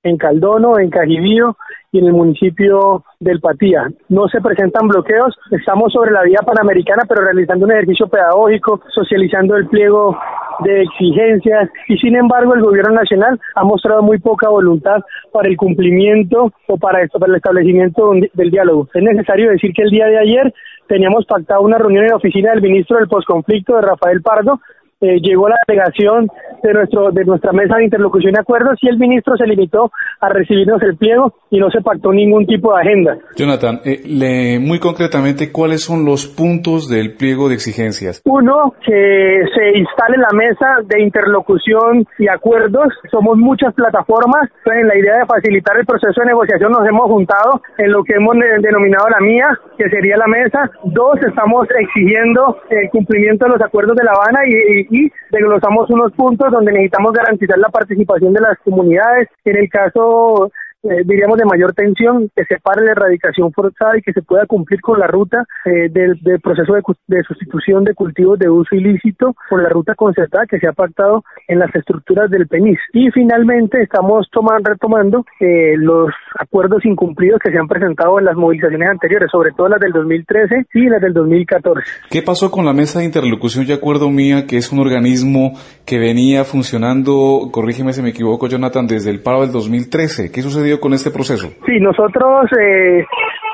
en 0.03 0.17
Caldono, 0.17 0.79
en 0.79 0.89
Cajibío 0.89 1.57
y 1.91 1.99
en 1.99 2.07
el 2.07 2.13
municipio 2.13 3.03
del 3.19 3.39
Patía. 3.39 3.89
No 4.09 4.27
se 4.27 4.41
presentan 4.41 4.87
bloqueos, 4.87 5.37
estamos 5.51 5.93
sobre 5.93 6.11
la 6.11 6.23
vía 6.23 6.39
panamericana, 6.45 7.03
pero 7.07 7.23
realizando 7.23 7.65
un 7.65 7.73
ejercicio 7.73 8.07
pedagógico, 8.07 8.81
socializando 8.89 9.55
el 9.57 9.67
pliego 9.67 10.17
de 10.63 10.83
exigencias 10.83 11.69
y 11.87 11.97
sin 11.97 12.15
embargo 12.15 12.53
el 12.53 12.61
gobierno 12.61 12.93
nacional 12.93 13.39
ha 13.55 13.63
mostrado 13.63 14.03
muy 14.03 14.19
poca 14.19 14.49
voluntad 14.49 15.01
para 15.31 15.49
el 15.49 15.57
cumplimiento 15.57 16.51
o 16.67 16.77
para 16.77 17.01
esto, 17.01 17.19
para 17.19 17.31
el 17.31 17.37
establecimiento 17.37 18.11
del 18.33 18.51
diálogo. 18.51 18.87
Es 18.93 19.03
necesario 19.03 19.49
decir 19.49 19.73
que 19.73 19.83
el 19.83 19.89
día 19.89 20.05
de 20.05 20.19
ayer 20.19 20.53
teníamos 20.87 21.25
pactado 21.25 21.61
una 21.61 21.77
reunión 21.77 22.03
en 22.03 22.11
la 22.11 22.17
oficina 22.17 22.51
del 22.51 22.61
ministro 22.61 22.97
del 22.97 23.07
posconflicto 23.07 23.75
de 23.75 23.81
Rafael 23.81 24.21
Pardo 24.21 24.59
eh, 25.01 25.19
llegó 25.19 25.49
la 25.49 25.55
delegación 25.67 26.27
de 26.61 26.73
nuestro 26.73 27.09
de 27.11 27.25
nuestra 27.25 27.51
mesa 27.53 27.77
de 27.77 27.85
interlocución 27.85 28.33
y 28.35 28.39
acuerdos 28.39 28.77
y 28.83 28.87
el 28.87 28.99
ministro 28.99 29.35
se 29.35 29.47
limitó 29.47 29.91
a 30.19 30.29
recibirnos 30.29 30.79
el 30.83 30.95
pliego 30.95 31.33
y 31.49 31.57
no 31.57 31.71
se 31.71 31.81
pactó 31.81 32.13
ningún 32.13 32.45
tipo 32.45 32.71
de 32.71 32.81
agenda. 32.81 33.17
Jonathan, 33.35 33.81
eh, 33.83 33.99
le, 34.05 34.59
muy 34.59 34.77
concretamente, 34.77 35.51
¿cuáles 35.51 35.83
son 35.83 36.05
los 36.05 36.27
puntos 36.27 36.87
del 36.87 37.15
pliego 37.15 37.49
de 37.49 37.55
exigencias? 37.55 38.21
Uno, 38.25 38.75
que 38.85 39.41
se 39.55 39.79
instale 39.79 40.17
la 40.17 40.29
mesa 40.37 40.67
de 40.85 41.01
interlocución 41.01 42.05
y 42.19 42.27
acuerdos. 42.27 42.93
Somos 43.09 43.37
muchas 43.37 43.73
plataformas, 43.73 44.51
en 44.65 44.87
la 44.87 44.95
idea 44.95 45.17
de 45.17 45.25
facilitar 45.25 45.77
el 45.79 45.85
proceso 45.87 46.21
de 46.21 46.27
negociación 46.27 46.71
nos 46.71 46.87
hemos 46.87 47.05
juntado 47.05 47.59
en 47.79 47.91
lo 47.91 48.03
que 48.03 48.13
hemos 48.13 48.35
denominado 48.61 49.09
la 49.09 49.19
mía, 49.19 49.47
que 49.79 49.89
sería 49.89 50.15
la 50.15 50.27
mesa. 50.27 50.69
Dos, 50.83 51.17
estamos 51.27 51.67
exigiendo 51.75 52.57
el 52.69 52.87
cumplimiento 52.91 53.45
de 53.45 53.51
los 53.53 53.61
acuerdos 53.61 53.95
de 53.97 54.03
La 54.03 54.11
Habana 54.11 54.41
y 54.45 54.90
y 54.90 54.90
desglosamos 55.31 55.89
unos 55.89 56.11
puntos 56.13 56.51
donde 56.51 56.71
necesitamos 56.71 57.13
garantizar 57.13 57.57
la 57.57 57.69
participación 57.69 58.33
de 58.33 58.41
las 58.41 58.57
comunidades. 58.59 59.29
En 59.45 59.57
el 59.57 59.69
caso 59.69 60.51
eh, 60.83 61.03
diríamos, 61.05 61.37
de 61.37 61.45
mayor 61.45 61.73
tensión, 61.73 62.29
que 62.35 62.43
se 62.45 62.57
pare 62.59 62.83
la 62.83 62.93
erradicación 62.93 63.51
forzada 63.51 63.97
y 63.97 64.01
que 64.01 64.13
se 64.13 64.23
pueda 64.23 64.47
cumplir 64.47 64.81
con 64.81 64.99
la 64.99 65.05
ruta 65.05 65.45
eh, 65.65 65.89
del, 65.89 66.19
proceso 66.41 66.73
de, 66.73 67.23
sustitución 67.23 67.83
de 67.83 67.93
cultivos 67.93 68.39
de 68.39 68.49
uso 68.49 68.75
ilícito 68.75 69.35
con 69.49 69.61
la 69.61 69.69
ruta 69.69 69.93
concertada 69.93 70.45
que 70.47 70.59
se 70.59 70.67
ha 70.67 70.73
pactado 70.73 71.23
en 71.47 71.59
las 71.59 71.73
estructuras 71.75 72.31
del 72.31 72.47
PENIS. 72.47 72.79
Y 72.93 73.11
finalmente 73.11 73.81
estamos 73.81 74.27
tomando, 74.31 74.71
retomando 74.71 75.25
eh, 75.39 75.75
los 75.77 76.09
acuerdos 76.39 76.83
incumplidos 76.83 77.39
que 77.43 77.51
se 77.51 77.59
han 77.59 77.67
presentado 77.67 78.17
en 78.17 78.25
las 78.25 78.35
movilizaciones 78.35 78.89
anteriores, 78.89 79.29
sobre 79.31 79.51
todo 79.51 79.69
las 79.69 79.79
del 79.79 79.91
2013 79.91 80.65
y 80.73 80.89
las 80.89 81.01
del 81.01 81.13
2014. 81.13 81.83
¿Qué 82.09 82.23
pasó 82.23 82.49
con 82.49 82.65
la 82.65 82.73
mesa 82.73 82.99
de 82.99 83.05
interlocución 83.05 83.65
y 83.67 83.71
acuerdo 83.71 84.09
mía, 84.09 84.45
que 84.47 84.57
es 84.57 84.71
un 84.71 84.79
organismo 84.79 85.53
que 85.85 85.99
venía 85.99 86.43
funcionando, 86.43 87.49
corrígeme 87.51 87.93
si 87.93 88.01
me 88.01 88.09
equivoco, 88.09 88.47
Jonathan, 88.47 88.87
desde 88.87 89.11
el 89.11 89.21
paro 89.21 89.41
del 89.41 89.51
2013? 89.51 90.31
¿Qué 90.31 90.41
sucedió? 90.41 90.70
Con 90.79 90.93
este 90.93 91.11
proceso? 91.11 91.49
Sí, 91.65 91.79
nosotros 91.79 92.49
eh, 92.59 93.05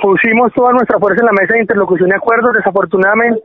pusimos 0.01 0.53
toda 0.53 0.71
nuestra 0.74 1.00
fuerza 1.00 1.21
en 1.21 1.27
la 1.27 1.39
mesa 1.39 1.53
de 1.53 1.62
interlocución 1.62 2.09
y 2.09 2.13
acuerdos. 2.13 2.53
Desafortunadamente, 2.53 3.41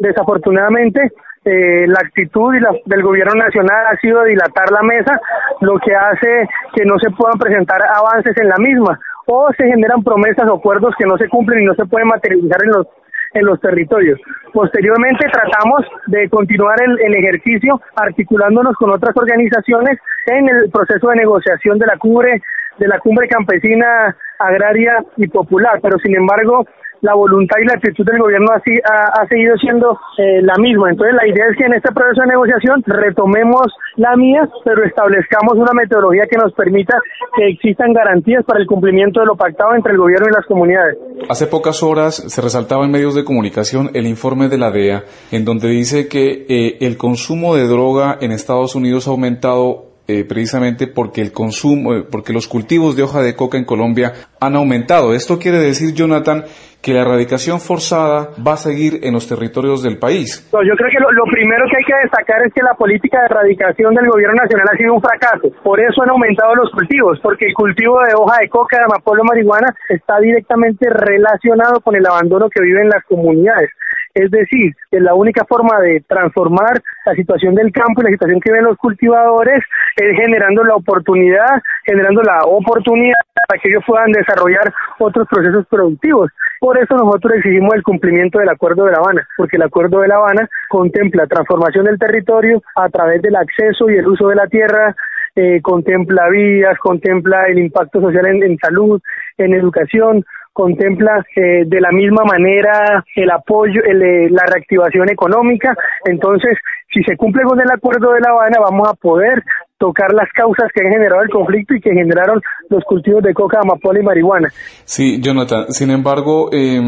desafortunadamente 0.00 1.00
eh, 1.44 1.86
la 1.86 2.00
actitud 2.00 2.54
y 2.54 2.60
la, 2.60 2.74
del 2.84 3.02
gobierno 3.02 3.34
nacional 3.34 3.86
ha 3.90 3.96
sido 4.00 4.24
dilatar 4.24 4.70
la 4.70 4.82
mesa, 4.82 5.20
lo 5.60 5.78
que 5.78 5.94
hace 5.94 6.48
que 6.74 6.84
no 6.84 6.98
se 6.98 7.10
puedan 7.10 7.38
presentar 7.38 7.80
avances 7.86 8.36
en 8.36 8.48
la 8.48 8.56
misma 8.58 8.98
o 9.26 9.48
se 9.56 9.64
generan 9.64 10.02
promesas 10.02 10.48
o 10.48 10.54
acuerdos 10.54 10.94
que 10.98 11.06
no 11.06 11.16
se 11.16 11.28
cumplen 11.28 11.62
y 11.62 11.66
no 11.66 11.74
se 11.74 11.86
pueden 11.86 12.08
materializar 12.08 12.62
en 12.64 12.70
los 12.70 12.86
en 13.34 13.44
los 13.44 13.60
territorios. 13.60 14.18
Posteriormente 14.52 15.26
tratamos 15.30 15.84
de 16.06 16.28
continuar 16.30 16.76
el, 16.82 16.98
el, 17.00 17.14
ejercicio 17.14 17.80
articulándonos 17.94 18.74
con 18.76 18.90
otras 18.90 19.14
organizaciones 19.16 19.98
en 20.26 20.48
el 20.48 20.70
proceso 20.70 21.08
de 21.08 21.16
negociación 21.16 21.78
de 21.78 21.86
la 21.86 21.98
cumbre 21.98 22.40
de 22.78 22.88
la 22.88 22.98
cumbre 22.98 23.28
campesina, 23.28 24.16
agraria 24.38 25.04
y 25.16 25.28
popular, 25.28 25.78
pero 25.82 25.98
sin 25.98 26.14
embargo 26.16 26.66
la 27.00 27.14
voluntad 27.14 27.56
y 27.62 27.66
la 27.66 27.74
actitud 27.74 28.04
del 28.04 28.18
gobierno 28.18 28.46
así 28.54 28.72
ha, 28.84 29.20
ha 29.20 29.26
seguido 29.28 29.56
siendo 29.58 29.98
eh, 30.18 30.42
la 30.42 30.54
misma. 30.58 30.90
Entonces 30.90 31.14
la 31.14 31.26
idea 31.26 31.46
es 31.50 31.56
que 31.56 31.64
en 31.64 31.74
este 31.74 31.92
proceso 31.92 32.22
de 32.22 32.28
negociación 32.28 32.82
retomemos 32.86 33.72
la 33.96 34.16
mía, 34.16 34.48
pero 34.64 34.84
establezcamos 34.84 35.54
una 35.54 35.72
metodología 35.72 36.24
que 36.28 36.36
nos 36.36 36.52
permita 36.52 36.98
que 37.36 37.48
existan 37.48 37.92
garantías 37.92 38.44
para 38.44 38.60
el 38.60 38.66
cumplimiento 38.66 39.20
de 39.20 39.26
lo 39.26 39.36
pactado 39.36 39.74
entre 39.74 39.92
el 39.92 39.98
gobierno 39.98 40.26
y 40.28 40.34
las 40.34 40.46
comunidades. 40.46 40.98
Hace 41.28 41.46
pocas 41.46 41.82
horas 41.82 42.16
se 42.16 42.42
resaltaba 42.42 42.84
en 42.84 42.90
medios 42.90 43.14
de 43.14 43.24
comunicación 43.24 43.90
el 43.94 44.06
informe 44.06 44.48
de 44.48 44.58
la 44.58 44.70
DEA, 44.70 45.04
en 45.30 45.44
donde 45.44 45.68
dice 45.68 46.08
que 46.08 46.46
eh, 46.48 46.78
el 46.80 46.96
consumo 46.96 47.54
de 47.54 47.66
droga 47.66 48.18
en 48.20 48.32
Estados 48.32 48.74
Unidos 48.74 49.06
ha 49.06 49.10
aumentado 49.10 49.95
eh, 50.08 50.24
precisamente 50.24 50.86
porque 50.86 51.20
el 51.20 51.32
consumo, 51.32 51.94
eh, 51.94 52.04
porque 52.08 52.32
los 52.32 52.46
cultivos 52.46 52.96
de 52.96 53.02
hoja 53.02 53.22
de 53.22 53.34
coca 53.34 53.58
en 53.58 53.64
Colombia 53.64 54.12
han 54.40 54.54
aumentado. 54.54 55.14
Esto 55.14 55.38
quiere 55.38 55.58
decir, 55.58 55.94
Jonathan, 55.94 56.44
que 56.80 56.94
la 56.94 57.02
erradicación 57.02 57.58
forzada 57.58 58.30
va 58.38 58.52
a 58.52 58.56
seguir 58.56 59.00
en 59.02 59.12
los 59.12 59.26
territorios 59.26 59.82
del 59.82 59.98
país. 59.98 60.46
yo 60.52 60.74
creo 60.78 60.90
que 60.90 61.00
lo, 61.00 61.24
primero 61.32 61.66
que 61.66 61.78
hay 61.78 61.84
que 61.84 61.98
destacar 62.04 62.46
es 62.46 62.54
que 62.54 62.62
la 62.62 62.74
política 62.74 63.18
de 63.18 63.26
erradicación 63.26 63.92
del 63.94 64.06
gobierno 64.06 64.38
nacional 64.40 64.66
ha 64.72 64.76
sido 64.76 64.94
un 64.94 65.02
fracaso. 65.02 65.50
Por 65.64 65.80
eso 65.80 66.02
han 66.02 66.10
aumentado 66.10 66.54
los 66.54 66.70
cultivos, 66.70 67.18
porque 67.20 67.46
el 67.46 67.54
cultivo 67.54 67.98
de 68.06 68.14
hoja 68.14 68.38
de 68.40 68.48
coca, 68.48 68.78
de 68.78 68.84
amapola, 68.84 69.24
marihuana 69.24 69.74
está 69.88 70.20
directamente 70.20 70.88
relacionado 70.88 71.80
con 71.80 71.96
el 71.96 72.06
abandono 72.06 72.48
que 72.48 72.62
viven 72.62 72.88
las 72.88 73.02
comunidades. 73.02 73.70
Es 74.16 74.30
decir, 74.30 74.72
que 74.90 74.98
la 74.98 75.12
única 75.12 75.44
forma 75.44 75.78
de 75.80 76.02
transformar 76.08 76.80
la 77.04 77.12
situación 77.12 77.54
del 77.54 77.70
campo 77.70 78.00
y 78.00 78.04
la 78.04 78.10
situación 78.12 78.40
que 78.40 78.50
ven 78.50 78.64
los 78.64 78.78
cultivadores 78.78 79.62
es 79.94 80.16
generando 80.16 80.64
la 80.64 80.74
oportunidad, 80.74 81.62
generando 81.84 82.22
la 82.22 82.38
oportunidad 82.46 83.18
para 83.46 83.60
que 83.60 83.68
ellos 83.68 83.84
puedan 83.86 84.10
desarrollar 84.12 84.72
otros 84.98 85.28
procesos 85.28 85.66
productivos. 85.66 86.30
Por 86.60 86.78
eso 86.78 86.96
nosotros 86.96 87.34
exigimos 87.34 87.74
el 87.74 87.82
cumplimiento 87.82 88.38
del 88.38 88.48
Acuerdo 88.48 88.86
de 88.86 88.92
La 88.92 88.98
Habana, 88.98 89.28
porque 89.36 89.56
el 89.56 89.64
Acuerdo 89.64 90.00
de 90.00 90.08
La 90.08 90.16
Habana 90.16 90.48
contempla 90.70 91.26
transformación 91.26 91.84
del 91.84 91.98
territorio 91.98 92.62
a 92.74 92.88
través 92.88 93.20
del 93.20 93.36
acceso 93.36 93.90
y 93.90 93.96
el 93.96 94.06
uso 94.06 94.28
de 94.28 94.36
la 94.36 94.46
tierra, 94.46 94.96
eh, 95.34 95.60
contempla 95.60 96.30
vías, 96.30 96.78
contempla 96.78 97.48
el 97.48 97.58
impacto 97.58 98.00
social 98.00 98.24
en 98.24 98.56
salud, 98.56 99.02
en 99.36 99.52
educación, 99.52 100.24
contempla 100.56 101.22
eh, 101.36 101.64
de 101.66 101.80
la 101.82 101.90
misma 101.92 102.24
manera 102.24 103.04
el 103.14 103.30
apoyo, 103.30 103.82
eh, 103.84 104.30
la 104.30 104.46
reactivación 104.46 105.10
económica. 105.10 105.76
Entonces, 106.06 106.56
si 106.90 107.02
se 107.02 107.14
cumple 107.14 107.42
con 107.42 107.60
el 107.60 107.70
acuerdo 107.70 108.14
de 108.14 108.20
La 108.20 108.30
Habana, 108.30 108.58
vamos 108.58 108.88
a 108.88 108.94
poder 108.94 109.44
tocar 109.76 110.14
las 110.14 110.30
causas 110.32 110.70
que 110.72 110.80
han 110.80 110.92
generado 110.92 111.20
el 111.20 111.28
conflicto 111.28 111.74
y 111.74 111.80
que 111.82 111.92
generaron 111.92 112.40
los 112.70 112.82
cultivos 112.84 113.22
de 113.22 113.34
coca, 113.34 113.60
amapola 113.60 114.00
y 114.00 114.02
marihuana. 114.02 114.48
Sí, 114.84 115.20
Jonathan. 115.20 115.66
Sin 115.68 115.90
embargo, 115.90 116.48
eh 116.50 116.80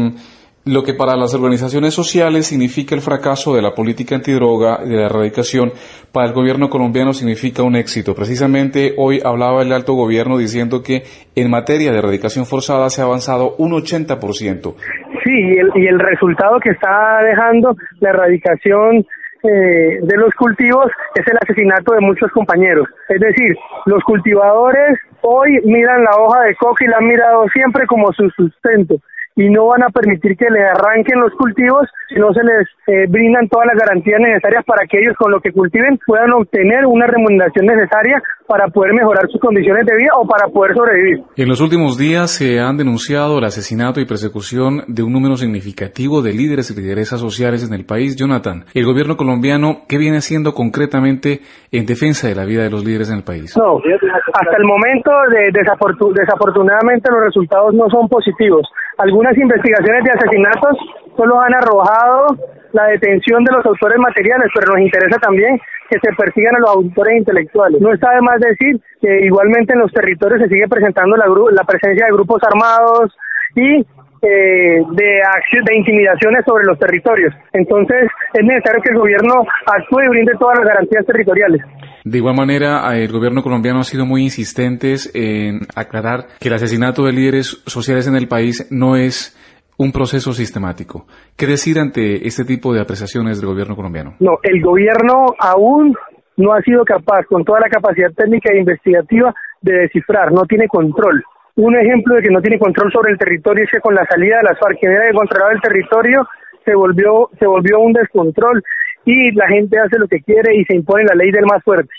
lo 0.65 0.83
que 0.83 0.93
para 0.93 1.15
las 1.15 1.33
organizaciones 1.33 1.93
sociales 1.93 2.47
significa 2.47 2.93
el 2.93 3.01
fracaso 3.01 3.55
de 3.55 3.61
la 3.61 3.71
política 3.71 4.15
antidroga 4.15 4.79
y 4.85 4.89
de 4.89 4.97
la 4.97 5.05
erradicación, 5.05 5.71
para 6.11 6.27
el 6.27 6.33
gobierno 6.33 6.69
colombiano 6.69 7.13
significa 7.13 7.63
un 7.63 7.75
éxito. 7.75 8.13
Precisamente 8.13 8.93
hoy 8.97 9.19
hablaba 9.23 9.61
el 9.61 9.71
alto 9.71 9.93
gobierno 9.93 10.37
diciendo 10.37 10.81
que 10.83 11.03
en 11.35 11.49
materia 11.49 11.91
de 11.91 11.99
erradicación 11.99 12.45
forzada 12.45 12.89
se 12.89 13.01
ha 13.01 13.05
avanzado 13.05 13.55
un 13.57 13.71
80%. 13.71 14.75
Sí, 15.23 15.33
y 15.33 15.57
el, 15.57 15.69
y 15.75 15.87
el 15.87 15.99
resultado 15.99 16.59
que 16.59 16.71
está 16.71 17.21
dejando 17.23 17.75
la 17.99 18.09
erradicación 18.09 19.05
eh, 19.43 19.99
de 20.01 20.17
los 20.17 20.33
cultivos 20.35 20.87
es 21.15 21.25
el 21.25 21.37
asesinato 21.41 21.93
de 21.93 22.01
muchos 22.01 22.29
compañeros. 22.31 22.87
Es 23.07 23.19
decir, 23.19 23.55
los 23.85 24.03
cultivadores 24.03 24.99
hoy 25.21 25.59
miran 25.63 26.03
la 26.03 26.21
hoja 26.21 26.41
de 26.43 26.55
coca 26.55 26.85
y 26.85 26.89
la 26.89 26.97
han 26.97 27.07
mirado 27.07 27.45
siempre 27.53 27.85
como 27.87 28.11
su 28.13 28.29
sustento 28.31 28.99
y 29.39 29.49
no 29.49 29.67
van 29.67 29.83
a 29.83 29.89
permitir 29.89 30.35
que 30.35 30.49
le 30.51 30.59
arranquen 30.67 31.17
los 31.21 31.31
cultivos 31.31 31.87
si 32.09 32.15
no 32.15 32.33
se 32.33 32.43
les 32.43 32.67
eh, 32.87 33.07
brindan 33.07 33.47
todas 33.47 33.67
las 33.67 33.77
garantías 33.79 34.19
necesarias 34.19 34.65
para 34.65 34.85
que 34.85 34.99
ellos 34.99 35.15
con 35.17 35.31
lo 35.31 35.39
que 35.39 35.53
cultiven 35.53 35.97
puedan 36.05 36.33
obtener 36.33 36.85
una 36.85 37.07
remuneración 37.07 37.67
necesaria 37.67 38.21
para 38.45 38.67
poder 38.67 38.93
mejorar 38.93 39.29
sus 39.31 39.39
condiciones 39.39 39.85
de 39.85 39.95
vida 39.95 40.09
o 40.19 40.27
para 40.27 40.51
poder 40.51 40.75
sobrevivir. 40.75 41.23
En 41.37 41.47
los 41.47 41.61
últimos 41.61 41.97
días 41.97 42.31
se 42.31 42.59
han 42.59 42.75
denunciado 42.75 43.37
el 43.37 43.45
asesinato 43.45 44.01
y 44.01 44.05
persecución 44.05 44.83
de 44.87 45.03
un 45.03 45.13
número 45.13 45.37
significativo 45.37 46.21
de 46.21 46.33
líderes 46.33 46.71
y 46.71 46.81
lideresas 46.81 47.21
sociales 47.21 47.65
en 47.65 47.73
el 47.73 47.85
país. 47.85 48.17
Jonathan, 48.17 48.65
el 48.73 48.85
gobierno 48.85 49.15
colombiano, 49.15 49.83
¿qué 49.87 49.97
viene 49.97 50.17
haciendo 50.17 50.51
concretamente 50.51 51.39
en 51.71 51.85
defensa 51.85 52.27
de 52.27 52.35
la 52.35 52.43
vida 52.43 52.63
de 52.63 52.71
los 52.71 52.83
líderes 52.83 53.09
en 53.09 53.17
el 53.17 53.23
país? 53.23 53.55
No, 53.55 53.77
hasta 53.77 54.57
el 54.57 54.65
momento 54.65 55.11
de, 55.31 55.51
desafortunadamente 55.53 57.09
los 57.09 57.23
resultados 57.23 57.73
no 57.73 57.87
son 57.89 58.09
positivos. 58.09 58.67
Algunas 58.99 59.37
investigaciones 59.37 60.03
de 60.03 60.11
asesinatos 60.11 60.77
solo 61.15 61.41
han 61.41 61.53
arrojado 61.53 62.35
la 62.73 62.85
detención 62.87 63.43
de 63.43 63.53
los 63.53 63.65
autores 63.65 63.97
materiales, 63.97 64.51
pero 64.53 64.73
nos 64.73 64.81
interesa 64.81 65.17
también 65.19 65.59
que 65.89 65.99
se 65.99 66.13
persigan 66.13 66.55
a 66.55 66.59
los 66.59 66.69
autores 66.69 67.17
intelectuales. 67.17 67.81
No 67.81 67.93
está 67.93 68.11
de 68.11 68.21
más 68.21 68.39
decir 68.39 68.79
que 69.01 69.25
igualmente 69.25 69.73
en 69.73 69.79
los 69.79 69.91
territorios 69.91 70.41
se 70.41 70.49
sigue 70.49 70.67
presentando 70.67 71.17
la, 71.17 71.25
la 71.27 71.63
presencia 71.63 72.05
de 72.05 72.11
grupos 72.11 72.41
armados 72.43 73.17
y 73.55 73.85
eh, 74.21 74.83
de, 74.91 75.21
de 75.65 75.75
intimidaciones 75.75 76.43
sobre 76.45 76.65
los 76.65 76.77
territorios. 76.77 77.33
Entonces, 77.53 78.09
es 78.33 78.43
necesario 78.43 78.81
que 78.81 78.91
el 78.91 78.99
gobierno 78.99 79.33
actúe 79.65 80.01
y 80.01 80.09
brinde 80.09 80.33
todas 80.37 80.59
las 80.59 80.67
garantías 80.67 81.05
territoriales. 81.05 81.61
De 82.09 82.17
igual 82.17 82.35
manera, 82.35 82.89
el 82.97 83.11
gobierno 83.11 83.43
colombiano 83.43 83.81
ha 83.81 83.83
sido 83.83 84.03
muy 84.03 84.23
insistentes 84.23 85.11
en 85.13 85.59
aclarar 85.75 86.25
que 86.39 86.47
el 86.47 86.55
asesinato 86.55 87.05
de 87.05 87.11
líderes 87.11 87.61
sociales 87.67 88.07
en 88.07 88.15
el 88.15 88.27
país 88.27 88.67
no 88.71 88.95
es 88.95 89.37
un 89.77 89.91
proceso 89.91 90.33
sistemático. 90.33 91.05
¿Qué 91.37 91.45
decir 91.45 91.77
ante 91.77 92.25
este 92.25 92.45
tipo 92.45 92.73
de 92.73 92.81
apreciaciones 92.81 93.39
del 93.39 93.47
gobierno 93.47 93.75
colombiano? 93.75 94.15
No, 94.21 94.39
el 94.41 94.59
gobierno 94.59 95.35
aún 95.37 95.95
no 96.37 96.53
ha 96.53 96.61
sido 96.61 96.83
capaz, 96.83 97.27
con 97.29 97.45
toda 97.45 97.59
la 97.59 97.69
capacidad 97.69 98.09
técnica 98.17 98.51
e 98.53 98.57
investigativa, 98.57 99.31
de 99.61 99.73
descifrar, 99.73 100.31
no 100.31 100.45
tiene 100.45 100.67
control. 100.67 101.23
Un 101.57 101.75
ejemplo 101.77 102.15
de 102.15 102.23
que 102.23 102.31
no 102.31 102.41
tiene 102.41 102.57
control 102.57 102.91
sobre 102.91 103.11
el 103.11 103.19
territorio 103.19 103.65
es 103.65 103.69
que 103.69 103.81
con 103.81 103.93
la 103.93 104.07
salida 104.09 104.37
de 104.37 104.49
las 104.49 104.57
FARC, 104.57 104.79
quien 104.79 104.93
era 104.93 105.09
el 105.09 105.61
territorio, 105.61 106.25
se 106.69 106.75
volvió, 106.75 107.29
se 107.39 107.47
volvió 107.47 107.79
un 107.79 107.93
descontrol 107.93 108.61
y 109.05 109.31
la 109.31 109.47
gente 109.47 109.79
hace 109.79 109.97
lo 109.97 110.07
que 110.07 110.21
quiere 110.21 110.55
y 110.55 110.63
se 110.65 110.75
impone 110.75 111.03
la 111.05 111.15
ley 111.15 111.31
del 111.31 111.45
más 111.45 111.63
fuerte. 111.63 111.89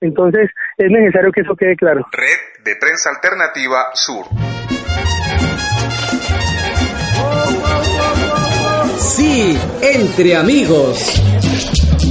Entonces 0.00 0.50
es 0.76 0.90
necesario 0.90 1.30
que 1.30 1.42
eso 1.42 1.54
quede 1.54 1.76
claro. 1.76 2.04
Red 2.10 2.64
de 2.64 2.74
Prensa 2.76 3.10
Alternativa 3.10 3.90
Sur. 3.94 4.26
Sí, 8.98 9.56
entre 9.80 10.34
amigos. 10.34 11.22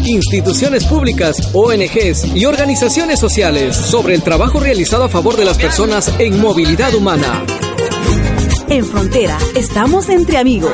Instituciones 0.05 0.85
públicas, 0.85 1.51
ONGs 1.53 2.35
y 2.35 2.45
organizaciones 2.45 3.19
sociales 3.19 3.75
sobre 3.75 4.13
el 4.13 4.23
trabajo 4.23 4.59
realizado 4.59 5.03
a 5.03 5.09
favor 5.09 5.35
de 5.35 5.45
las 5.45 5.57
personas 5.57 6.17
en 6.19 6.39
movilidad 6.39 6.93
humana. 6.95 7.43
En 8.69 8.85
Frontera, 8.85 9.37
estamos 9.55 10.09
entre 10.09 10.37
amigos. 10.37 10.73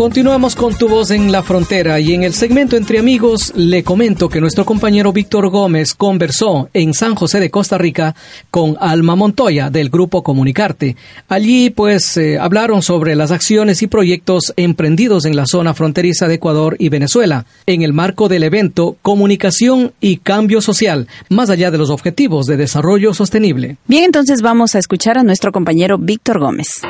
Continuamos 0.00 0.56
con 0.56 0.74
tu 0.74 0.88
voz 0.88 1.10
en 1.10 1.30
la 1.30 1.42
frontera 1.42 2.00
y 2.00 2.14
en 2.14 2.22
el 2.22 2.32
segmento 2.32 2.74
Entre 2.74 2.98
Amigos 2.98 3.52
le 3.54 3.84
comento 3.84 4.30
que 4.30 4.40
nuestro 4.40 4.64
compañero 4.64 5.12
Víctor 5.12 5.50
Gómez 5.50 5.92
conversó 5.92 6.70
en 6.72 6.94
San 6.94 7.14
José 7.14 7.38
de 7.38 7.50
Costa 7.50 7.76
Rica 7.76 8.14
con 8.50 8.78
Alma 8.80 9.14
Montoya 9.14 9.68
del 9.68 9.90
grupo 9.90 10.22
Comunicarte. 10.22 10.96
Allí 11.28 11.68
pues 11.68 12.16
eh, 12.16 12.38
hablaron 12.38 12.80
sobre 12.80 13.14
las 13.14 13.30
acciones 13.30 13.82
y 13.82 13.88
proyectos 13.88 14.54
emprendidos 14.56 15.26
en 15.26 15.36
la 15.36 15.44
zona 15.44 15.74
fronteriza 15.74 16.28
de 16.28 16.36
Ecuador 16.36 16.76
y 16.78 16.88
Venezuela 16.88 17.44
en 17.66 17.82
el 17.82 17.92
marco 17.92 18.30
del 18.30 18.44
evento 18.44 18.96
Comunicación 19.02 19.92
y 20.00 20.16
Cambio 20.16 20.62
Social, 20.62 21.08
más 21.28 21.50
allá 21.50 21.70
de 21.70 21.76
los 21.76 21.90
objetivos 21.90 22.46
de 22.46 22.56
desarrollo 22.56 23.12
sostenible. 23.12 23.76
Bien, 23.86 24.04
entonces 24.04 24.40
vamos 24.40 24.74
a 24.74 24.78
escuchar 24.78 25.18
a 25.18 25.24
nuestro 25.24 25.52
compañero 25.52 25.98
Víctor 25.98 26.40
Gómez. 26.40 26.80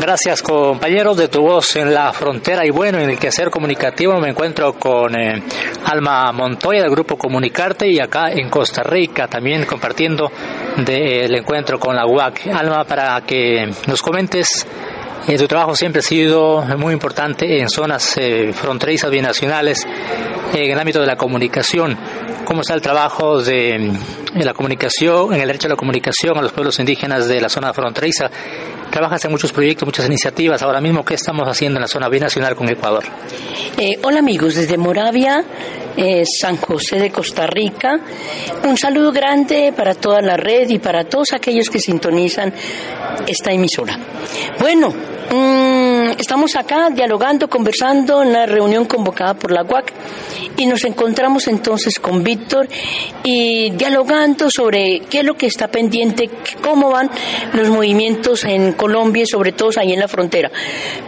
Gracias 0.00 0.40
compañeros 0.40 1.14
de 1.18 1.28
Tu 1.28 1.42
Voz 1.42 1.76
en 1.76 1.92
la 1.92 2.10
Frontera 2.14 2.64
y 2.64 2.70
bueno, 2.70 2.98
en 2.98 3.10
el 3.10 3.18
quehacer 3.18 3.50
comunicativo 3.50 4.18
me 4.18 4.30
encuentro 4.30 4.72
con 4.72 5.14
eh, 5.14 5.42
Alma 5.84 6.32
Montoya 6.32 6.80
del 6.80 6.90
Grupo 6.90 7.18
Comunicarte 7.18 7.86
y 7.86 8.00
acá 8.00 8.30
en 8.32 8.48
Costa 8.48 8.82
Rica 8.82 9.28
también 9.28 9.66
compartiendo 9.66 10.32
del 10.78 11.34
encuentro 11.34 11.78
con 11.78 11.94
la 11.94 12.06
UAC. 12.06 12.46
Alma, 12.46 12.84
para 12.84 13.20
que 13.26 13.70
nos 13.86 14.00
comentes 14.00 14.66
eh, 15.28 15.36
tu 15.36 15.46
trabajo 15.46 15.76
siempre 15.76 16.00
ha 16.00 16.02
sido 16.02 16.62
muy 16.78 16.94
importante 16.94 17.60
en 17.60 17.68
zonas 17.68 18.16
eh, 18.16 18.54
fronterizas 18.54 19.10
binacionales, 19.10 19.86
en 20.54 20.70
el 20.70 20.80
ámbito 20.80 21.00
de 21.00 21.06
la 21.08 21.16
comunicación. 21.16 21.98
¿Cómo 22.46 22.62
está 22.62 22.72
el 22.72 22.80
trabajo 22.80 23.42
de, 23.42 23.92
de 24.34 24.44
la 24.44 24.54
comunicación, 24.54 25.34
en 25.34 25.42
el 25.42 25.46
derecho 25.46 25.68
a 25.68 25.70
la 25.70 25.76
comunicación 25.76 26.38
a 26.38 26.42
los 26.42 26.52
pueblos 26.52 26.78
indígenas 26.78 27.28
de 27.28 27.38
la 27.38 27.50
zona 27.50 27.74
fronteriza? 27.74 28.30
Trabajas 28.90 29.24
en 29.24 29.30
muchos 29.30 29.52
proyectos, 29.52 29.86
muchas 29.86 30.06
iniciativas. 30.06 30.62
Ahora 30.62 30.80
mismo, 30.80 31.04
¿qué 31.04 31.14
estamos 31.14 31.46
haciendo 31.46 31.78
en 31.78 31.82
la 31.82 31.88
zona 31.88 32.08
binacional 32.08 32.56
con 32.56 32.68
Ecuador? 32.68 33.04
Eh, 33.78 33.98
hola 34.02 34.18
amigos, 34.18 34.56
desde 34.56 34.76
Moravia, 34.76 35.44
eh, 35.96 36.24
San 36.24 36.56
José 36.56 36.98
de 36.98 37.10
Costa 37.10 37.46
Rica. 37.46 38.00
Un 38.64 38.76
saludo 38.76 39.12
grande 39.12 39.72
para 39.76 39.94
toda 39.94 40.20
la 40.20 40.36
red 40.36 40.68
y 40.68 40.78
para 40.78 41.04
todos 41.04 41.32
aquellos 41.32 41.68
que 41.70 41.78
sintonizan 41.78 42.52
esta 43.26 43.52
emisora. 43.52 43.96
Bueno, 44.58 44.88
mmm, 44.88 45.79
estamos 46.18 46.56
acá 46.56 46.90
dialogando, 46.90 47.48
conversando 47.48 48.22
en 48.22 48.32
la 48.32 48.46
reunión 48.46 48.84
convocada 48.84 49.34
por 49.34 49.52
la 49.52 49.62
UAC 49.62 49.92
y 50.56 50.66
nos 50.66 50.84
encontramos 50.84 51.48
entonces 51.48 51.98
con 51.98 52.22
Víctor 52.22 52.68
y 53.22 53.70
dialogando 53.70 54.50
sobre 54.50 55.00
qué 55.08 55.20
es 55.20 55.24
lo 55.24 55.34
que 55.34 55.46
está 55.46 55.68
pendiente, 55.68 56.28
cómo 56.62 56.90
van 56.90 57.10
los 57.52 57.68
movimientos 57.68 58.44
en 58.44 58.72
Colombia 58.72 59.22
y 59.22 59.26
sobre 59.26 59.52
todo 59.52 59.70
ahí 59.78 59.92
en 59.92 60.00
la 60.00 60.08
frontera. 60.08 60.50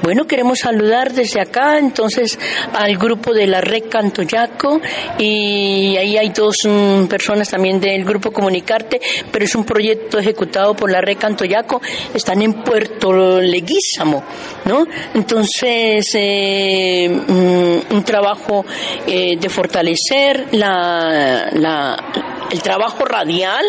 Bueno, 0.02 0.26
queremos 0.26 0.61
saludar 0.61 1.12
desde 1.12 1.40
acá 1.40 1.78
entonces 1.78 2.38
al 2.72 2.96
grupo 2.96 3.33
de 3.33 3.46
la 3.46 3.61
Red 3.61 3.85
Cantoyaco 3.88 4.81
y 5.18 5.96
ahí 5.96 6.16
hay 6.16 6.31
dos 6.31 6.57
mm, 6.64 7.07
personas 7.07 7.50
también 7.50 7.81
del 7.81 8.05
grupo 8.05 8.33
Comunicarte, 8.33 9.00
pero 9.31 9.44
es 9.44 9.55
un 9.55 9.64
proyecto 9.64 10.18
ejecutado 10.18 10.74
por 10.74 10.90
la 10.90 11.00
Red 11.00 11.18
Cantoyaco, 11.18 11.81
están 12.14 12.42
en 12.42 12.62
Puerto 12.62 13.40
Leguízamo, 13.40 14.22
¿no? 14.64 14.82
Entonces, 15.14 16.11
eh, 16.14 17.09
mm, 17.09 17.95
un 17.95 18.05
trabajo 18.05 18.64
eh, 19.07 19.37
de 19.37 19.49
fortalecer 19.49 20.47
la, 20.53 21.49
la, 21.53 21.97
el 22.53 22.62
trabajo 22.62 23.05
radial, 23.05 23.65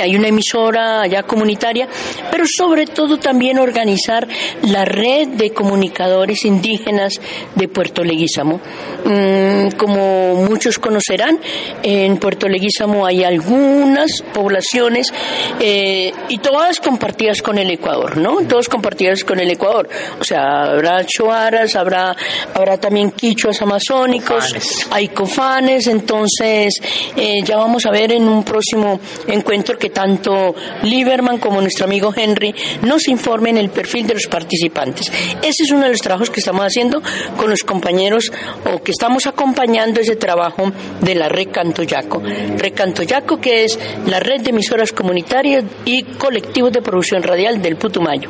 hay 0.00 0.16
una 0.16 0.28
emisora 0.28 1.06
ya 1.06 1.22
comunitaria, 1.22 1.88
pero 2.30 2.44
sobre 2.46 2.86
todo 2.86 3.18
también 3.18 3.58
organizar 3.58 4.26
la 4.62 4.84
red 4.84 5.28
de 5.28 5.52
comunicadores 5.52 6.44
indígenas 6.44 7.20
de 7.54 7.68
Puerto 7.68 8.02
Leguízamo. 8.02 8.60
Mm, 9.04 9.76
como 9.76 10.34
muchos 10.34 10.78
conocerán, 10.78 11.38
en 11.82 12.16
Puerto 12.18 12.48
Leguízamo 12.48 13.06
hay 13.06 13.22
algunas 13.22 14.22
poblaciones 14.32 15.12
eh, 15.60 16.12
y 16.28 16.38
todas 16.38 16.80
compartidas 16.80 17.40
con 17.40 17.58
el 17.58 17.70
Ecuador, 17.70 18.16
¿no? 18.16 18.38
Todas 18.48 18.68
compartidas 18.68 19.22
con 19.22 19.38
el 19.38 19.50
Ecuador. 19.50 19.88
O 20.20 20.24
sea, 20.24 20.64
habrá 20.64 21.04
choaras, 21.06 21.76
habrá, 21.76 22.16
habrá 22.52 22.78
también 22.78 23.12
quichuas 23.12 23.62
amazónicos, 23.62 24.54
hay 24.90 25.08
cofanes, 25.08 25.86
entonces 25.86 26.74
eh, 27.16 27.42
ya 27.44 27.56
vamos 27.56 27.86
a 27.86 27.90
ver 27.90 28.10
en 28.12 28.23
un 28.32 28.44
próximo 28.44 29.00
encuentro 29.26 29.78
que 29.78 29.90
tanto 29.90 30.54
Lieberman 30.82 31.38
como 31.38 31.60
nuestro 31.60 31.86
amigo 31.86 32.12
Henry 32.14 32.54
nos 32.82 33.08
informen 33.08 33.56
el 33.56 33.70
perfil 33.70 34.06
de 34.06 34.14
los 34.14 34.26
participantes. 34.26 35.10
Ese 35.42 35.64
es 35.64 35.70
uno 35.70 35.84
de 35.84 35.90
los 35.90 36.00
trabajos 36.00 36.30
que 36.30 36.40
estamos 36.40 36.64
haciendo 36.64 37.02
con 37.36 37.50
los 37.50 37.62
compañeros 37.62 38.32
o 38.72 38.82
que 38.82 38.92
estamos 38.92 39.26
acompañando 39.26 40.00
ese 40.00 40.16
trabajo 40.16 40.72
de 41.00 41.14
la 41.14 41.28
Red 41.28 41.48
Cantoyaco. 41.50 42.20
Red 42.20 42.74
Cantoyaco 42.74 43.40
que 43.40 43.64
es 43.64 43.78
la 44.06 44.20
red 44.20 44.42
de 44.42 44.50
emisoras 44.50 44.92
comunitarias 44.92 45.64
y 45.84 46.02
colectivos 46.02 46.72
de 46.72 46.82
producción 46.82 47.22
radial 47.22 47.60
del 47.60 47.76
Putumayo. 47.76 48.28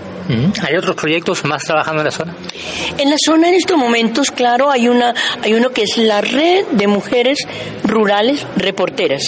¿Hay 0.63 0.77
otros 0.77 0.97
proyectos 0.97 1.45
más 1.45 1.65
trabajando 1.65 2.01
en 2.01 2.07
la 2.07 2.11
zona? 2.11 2.35
En 2.97 3.11
la 3.11 3.17
zona 3.23 3.49
en 3.49 3.55
estos 3.55 3.77
momentos, 3.77 4.31
claro, 4.31 4.71
hay 4.71 4.89
una 4.89 5.15
hay 5.43 5.53
uno 5.55 5.71
que 5.71 5.83
es 5.83 5.99
la 5.99 6.21
red 6.21 6.67
de 6.73 6.87
mujeres 6.87 7.39
rurales 7.85 8.47
reporteras. 8.57 9.25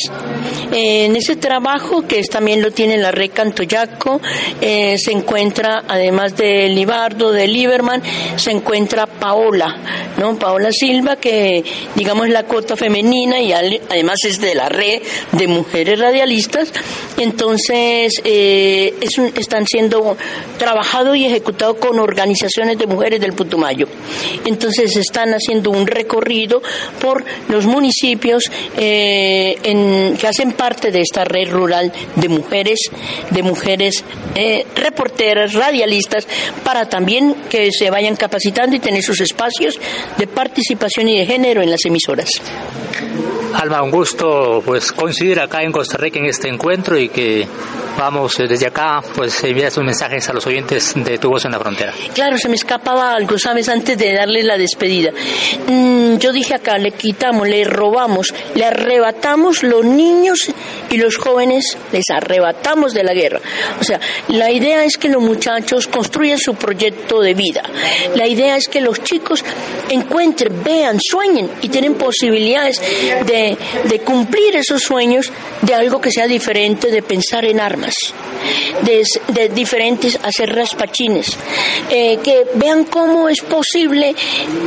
En 0.72 1.16
ese 1.16 1.36
trabajo, 1.36 2.06
que 2.06 2.22
también 2.24 2.62
lo 2.62 2.70
tiene 2.70 2.98
la 2.98 3.10
red 3.10 3.30
Cantoyaco, 3.32 4.20
eh, 4.60 4.96
se 4.98 5.12
encuentra, 5.12 5.84
además 5.88 6.36
de 6.36 6.68
Libardo, 6.68 7.32
de 7.32 7.46
Lieberman, 7.46 8.02
se 8.36 8.50
encuentra 8.50 9.06
Paola, 9.06 9.76
¿no? 10.18 10.38
Paola 10.38 10.70
Silva, 10.72 11.16
que 11.16 11.64
digamos 11.94 12.26
es 12.26 12.32
la 12.32 12.44
cuota 12.44 12.76
femenina 12.76 13.40
y 13.40 13.52
además 13.52 14.18
es 14.24 14.40
de 14.40 14.54
la 14.54 14.68
red 14.68 15.02
de 15.32 15.48
mujeres 15.48 15.98
radialistas. 15.98 16.72
Entonces, 17.16 18.12
eh, 18.24 18.94
es 19.00 19.16
están 19.36 19.66
siendo 19.66 20.16
trabajado 20.58 21.14
y 21.14 21.24
ejecutado 21.24 21.76
con 21.76 21.98
organizaciones 21.98 22.78
de 22.78 22.86
mujeres 22.86 23.20
del 23.20 23.32
Putumayo. 23.32 23.86
Entonces, 24.44 24.96
están 24.96 25.30
haciendo 25.30 25.70
un 25.70 25.86
recorrido 25.86 26.62
por 27.00 27.24
los 27.48 27.66
municipios 27.66 28.50
eh, 28.76 29.56
en, 29.62 30.16
que 30.16 30.26
hacen 30.36 30.52
parte 30.52 30.90
de 30.90 31.00
esta 31.00 31.24
red 31.24 31.50
rural 31.50 31.90
de 32.14 32.28
mujeres, 32.28 32.90
de 33.30 33.42
mujeres 33.42 34.04
eh, 34.34 34.66
reporteras, 34.74 35.54
radialistas, 35.54 36.28
para 36.62 36.86
también 36.86 37.34
que 37.48 37.72
se 37.72 37.90
vayan 37.90 38.16
capacitando 38.16 38.76
y 38.76 38.80
tener 38.80 39.02
sus 39.02 39.20
espacios 39.20 39.78
de 40.18 40.26
participación 40.26 41.08
y 41.08 41.18
de 41.18 41.26
género 41.26 41.62
en 41.62 41.70
las 41.70 41.84
emisoras. 41.86 42.28
Alma, 43.54 43.82
un 43.82 43.90
gusto 43.90 44.62
pues 44.64 44.92
coincidir 44.92 45.40
acá 45.40 45.62
en 45.62 45.72
Costa 45.72 45.96
Rica 45.96 46.18
en 46.18 46.26
este 46.26 46.48
encuentro 46.48 46.98
y 46.98 47.08
que 47.08 47.46
vamos 47.96 48.38
eh, 48.38 48.46
desde 48.46 48.66
acá 48.66 49.00
pues 49.14 49.42
enviar 49.44 49.70
sus 49.70 49.82
mensajes 49.82 50.28
a 50.28 50.32
los 50.32 50.46
oyentes 50.46 50.92
de 50.94 51.18
Tu 51.18 51.28
Voz 51.28 51.44
en 51.46 51.52
la 51.52 51.58
Frontera. 51.58 51.92
Claro, 52.14 52.36
se 52.36 52.48
me 52.48 52.56
escapaba 52.56 53.12
algo, 53.12 53.38
¿sabes? 53.38 53.68
Antes 53.68 53.96
de 53.96 54.12
darles 54.12 54.44
la 54.44 54.58
despedida. 54.58 55.12
Mm, 55.66 56.16
yo 56.18 56.32
dije 56.32 56.54
acá, 56.54 56.76
le 56.78 56.92
quitamos, 56.92 57.48
le 57.48 57.64
robamos, 57.64 58.34
le 58.54 58.64
arrebatamos 58.64 59.62
los 59.62 59.84
niños 59.84 60.25
y 60.90 60.96
los 60.96 61.16
jóvenes, 61.16 61.76
les 61.92 62.04
arrebatamos 62.10 62.92
de 62.92 63.04
la 63.04 63.14
guerra. 63.14 63.40
O 63.80 63.84
sea, 63.84 64.00
la 64.28 64.50
idea 64.50 64.84
es 64.84 64.96
que 64.96 65.08
los 65.08 65.22
muchachos 65.22 65.86
construyan 65.86 66.38
su 66.38 66.54
proyecto 66.54 67.20
de 67.20 67.34
vida. 67.34 67.62
La 68.14 68.26
idea 68.26 68.56
es 68.56 68.68
que 68.68 68.80
los 68.80 69.02
chicos 69.02 69.44
encuentren, 69.88 70.62
vean, 70.62 70.98
sueñen 71.00 71.50
y 71.62 71.68
tienen 71.68 71.94
posibilidades 71.94 72.80
de, 73.26 73.56
de 73.84 73.98
cumplir 74.00 74.56
esos 74.56 74.82
sueños 74.82 75.32
de 75.62 75.74
algo 75.74 76.00
que 76.00 76.10
sea 76.10 76.26
diferente 76.26 76.90
de 76.90 77.02
pensar 77.02 77.44
en 77.44 77.60
armas, 77.60 77.94
de, 78.82 79.48
diferentes 79.50 80.18
hacer 80.22 80.54
raspachines, 80.54 81.36
eh, 81.90 82.18
que 82.22 82.44
vean 82.54 82.84
cómo 82.84 83.28
es 83.28 83.40
posible 83.40 84.14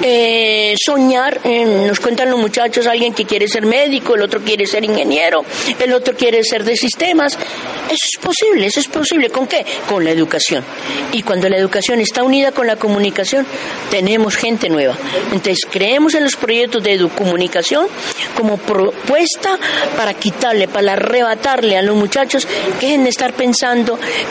eh, 0.04 0.76
soñar. 0.84 1.40
Nos 1.46 2.00
cuentan 2.00 2.30
los 2.30 2.40
muchachos, 2.40 2.88
alguien 2.88 3.14
que 3.14 3.26
quiere 3.26 3.48
ser 3.48 3.66
médico, 3.66 4.16
el 4.16 4.22
otro 4.22 4.42
quiere 4.42 4.66
ser 4.66 4.84
ingeniero, 4.84 5.44
el 5.80 5.94
otro 5.94 6.16
quiere 6.16 6.44
ser 6.44 6.64
de 6.64 6.76
sistemas. 6.76 7.38
Eso 7.86 8.08
es 8.14 8.20
posible, 8.22 8.68
eso 8.68 8.80
es 8.80 8.88
posible. 8.88 9.30
¿Con 9.30 9.48
qué? 9.48 9.66
Con 9.88 10.04
la 10.04 10.12
educación. 10.12 10.64
Y 11.12 11.24
cuando 11.24 11.50
la 11.50 11.58
educación 11.58 12.00
está 12.00 12.24
unida 12.24 12.52
con 12.52 12.68
la 12.68 12.76
comunicación, 12.76 13.46
tenemos 13.90 14.36
gente 14.36 14.70
nueva. 14.70 14.96
Entonces, 15.32 15.60
creemos 15.70 16.14
en 16.14 16.24
los 16.24 16.36
proyectos 16.36 16.84
de 16.84 17.10
comunicación 17.10 17.88
como 18.36 18.58
propuesta 18.58 19.58
para 19.98 20.14
quitarle, 20.14 20.68
para 20.68 20.94
arrebatarle 20.94 21.78
a 21.78 21.82
los 21.82 21.96
muchachos 21.96 22.48
que 22.80 22.88
dejen 22.88 23.04
de 23.04 23.10
estar 23.10 23.34
pensando 23.34 23.59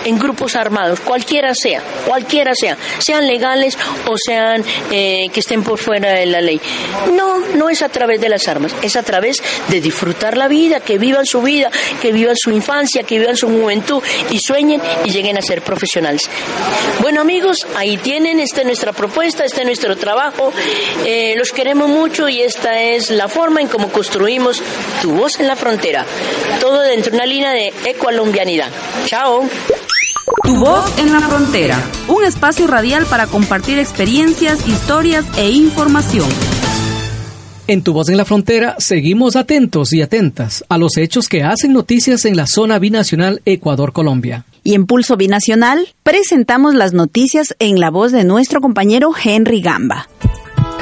en 0.04 0.18
grupos 0.18 0.56
armados, 0.56 1.00
cualquiera 1.00 1.54
sea, 1.54 1.82
cualquiera 2.06 2.52
sea, 2.54 2.76
sean 2.98 3.26
legales 3.26 3.76
o 4.06 4.14
sean 4.16 4.64
eh, 4.90 5.28
que 5.32 5.40
estén 5.40 5.62
por 5.62 5.78
fuera 5.78 6.12
de 6.12 6.26
la 6.26 6.40
ley. 6.40 6.60
No, 7.14 7.38
no 7.38 7.68
es 7.68 7.82
a 7.82 7.88
través 7.88 8.20
de 8.20 8.28
las 8.28 8.48
armas, 8.48 8.74
es 8.82 8.96
a 8.96 9.02
través 9.02 9.42
de 9.68 9.80
disfrutar 9.80 10.36
la 10.36 10.48
vida, 10.48 10.80
que 10.80 10.98
vivan 10.98 11.26
su 11.26 11.42
vida, 11.42 11.70
que 12.00 12.12
vivan 12.12 12.36
su 12.36 12.50
infancia, 12.50 13.02
que 13.02 13.18
vivan 13.18 13.36
su 13.36 13.48
juventud 13.48 14.02
y 14.30 14.38
sueñen 14.38 14.80
y 15.04 15.10
lleguen 15.10 15.36
a 15.38 15.42
ser 15.42 15.62
profesionales. 15.62 16.22
Bueno 17.00 17.20
amigos, 17.20 17.66
ahí 17.76 17.96
tienen, 17.96 18.40
esta 18.40 18.60
es 18.60 18.66
nuestra 18.66 18.92
propuesta, 18.92 19.44
este 19.44 19.60
es 19.60 19.66
nuestro 19.66 19.96
trabajo, 19.96 20.52
eh, 21.04 21.34
los 21.36 21.52
queremos 21.52 21.88
mucho 21.88 22.28
y 22.28 22.40
esta 22.40 22.80
es 22.80 23.10
la 23.10 23.28
forma 23.28 23.60
en 23.60 23.68
cómo 23.68 23.90
construimos 23.90 24.62
tu 25.02 25.12
voz 25.12 25.38
en 25.40 25.46
la 25.46 25.56
frontera, 25.56 26.04
todo 26.60 26.80
dentro 26.80 27.10
de 27.10 27.16
una 27.16 27.26
línea 27.26 27.52
de 27.52 27.72
ecolombianidad. 27.84 28.70
Chao. 29.06 29.17
Tu 30.44 30.54
voz 30.54 30.96
en 30.98 31.12
la 31.12 31.20
frontera, 31.20 31.76
un 32.06 32.22
espacio 32.24 32.68
radial 32.68 33.04
para 33.06 33.26
compartir 33.26 33.76
experiencias, 33.80 34.66
historias 34.68 35.24
e 35.36 35.50
información. 35.50 36.28
En 37.66 37.82
Tu 37.82 37.92
Voz 37.92 38.08
en 38.10 38.16
la 38.16 38.24
Frontera 38.24 38.76
seguimos 38.78 39.34
atentos 39.34 39.92
y 39.92 40.02
atentas 40.02 40.64
a 40.68 40.78
los 40.78 40.96
hechos 40.96 41.28
que 41.28 41.42
hacen 41.42 41.72
noticias 41.72 42.24
en 42.26 42.36
la 42.36 42.46
zona 42.46 42.78
binacional 42.78 43.42
Ecuador-Colombia. 43.44 44.44
Y 44.62 44.74
en 44.74 44.86
Pulso 44.86 45.16
Binacional 45.16 45.88
presentamos 46.04 46.74
las 46.74 46.92
noticias 46.92 47.56
en 47.58 47.80
la 47.80 47.90
voz 47.90 48.12
de 48.12 48.22
nuestro 48.22 48.60
compañero 48.60 49.10
Henry 49.22 49.60
Gamba. 49.60 50.08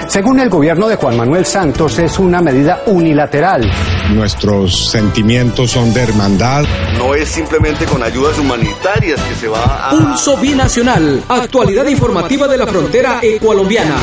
Según 0.09 0.39
el 0.39 0.49
gobierno 0.49 0.89
de 0.89 0.97
Juan 0.97 1.17
Manuel 1.17 1.45
Santos, 1.45 1.99
es 1.99 2.19
una 2.19 2.41
medida 2.41 2.83
unilateral. 2.87 3.69
Nuestros 4.15 4.89
sentimientos 4.89 5.73
son 5.73 5.93
de 5.93 6.03
hermandad. 6.03 6.65
No 6.97 7.15
es 7.15 7.29
simplemente 7.29 7.85
con 7.87 8.03
ayudas 8.03 8.39
humanitarias 8.39 9.21
que 9.21 9.35
se 9.35 9.49
va 9.49 9.89
a... 9.89 9.91
Pulso 9.91 10.37
Binacional, 10.37 11.23
actualidad 11.29 11.87
informativa 11.87 12.47
de 12.47 12.57
la 12.57 12.67
frontera 12.67 13.19
ecualombiana. 13.21 13.97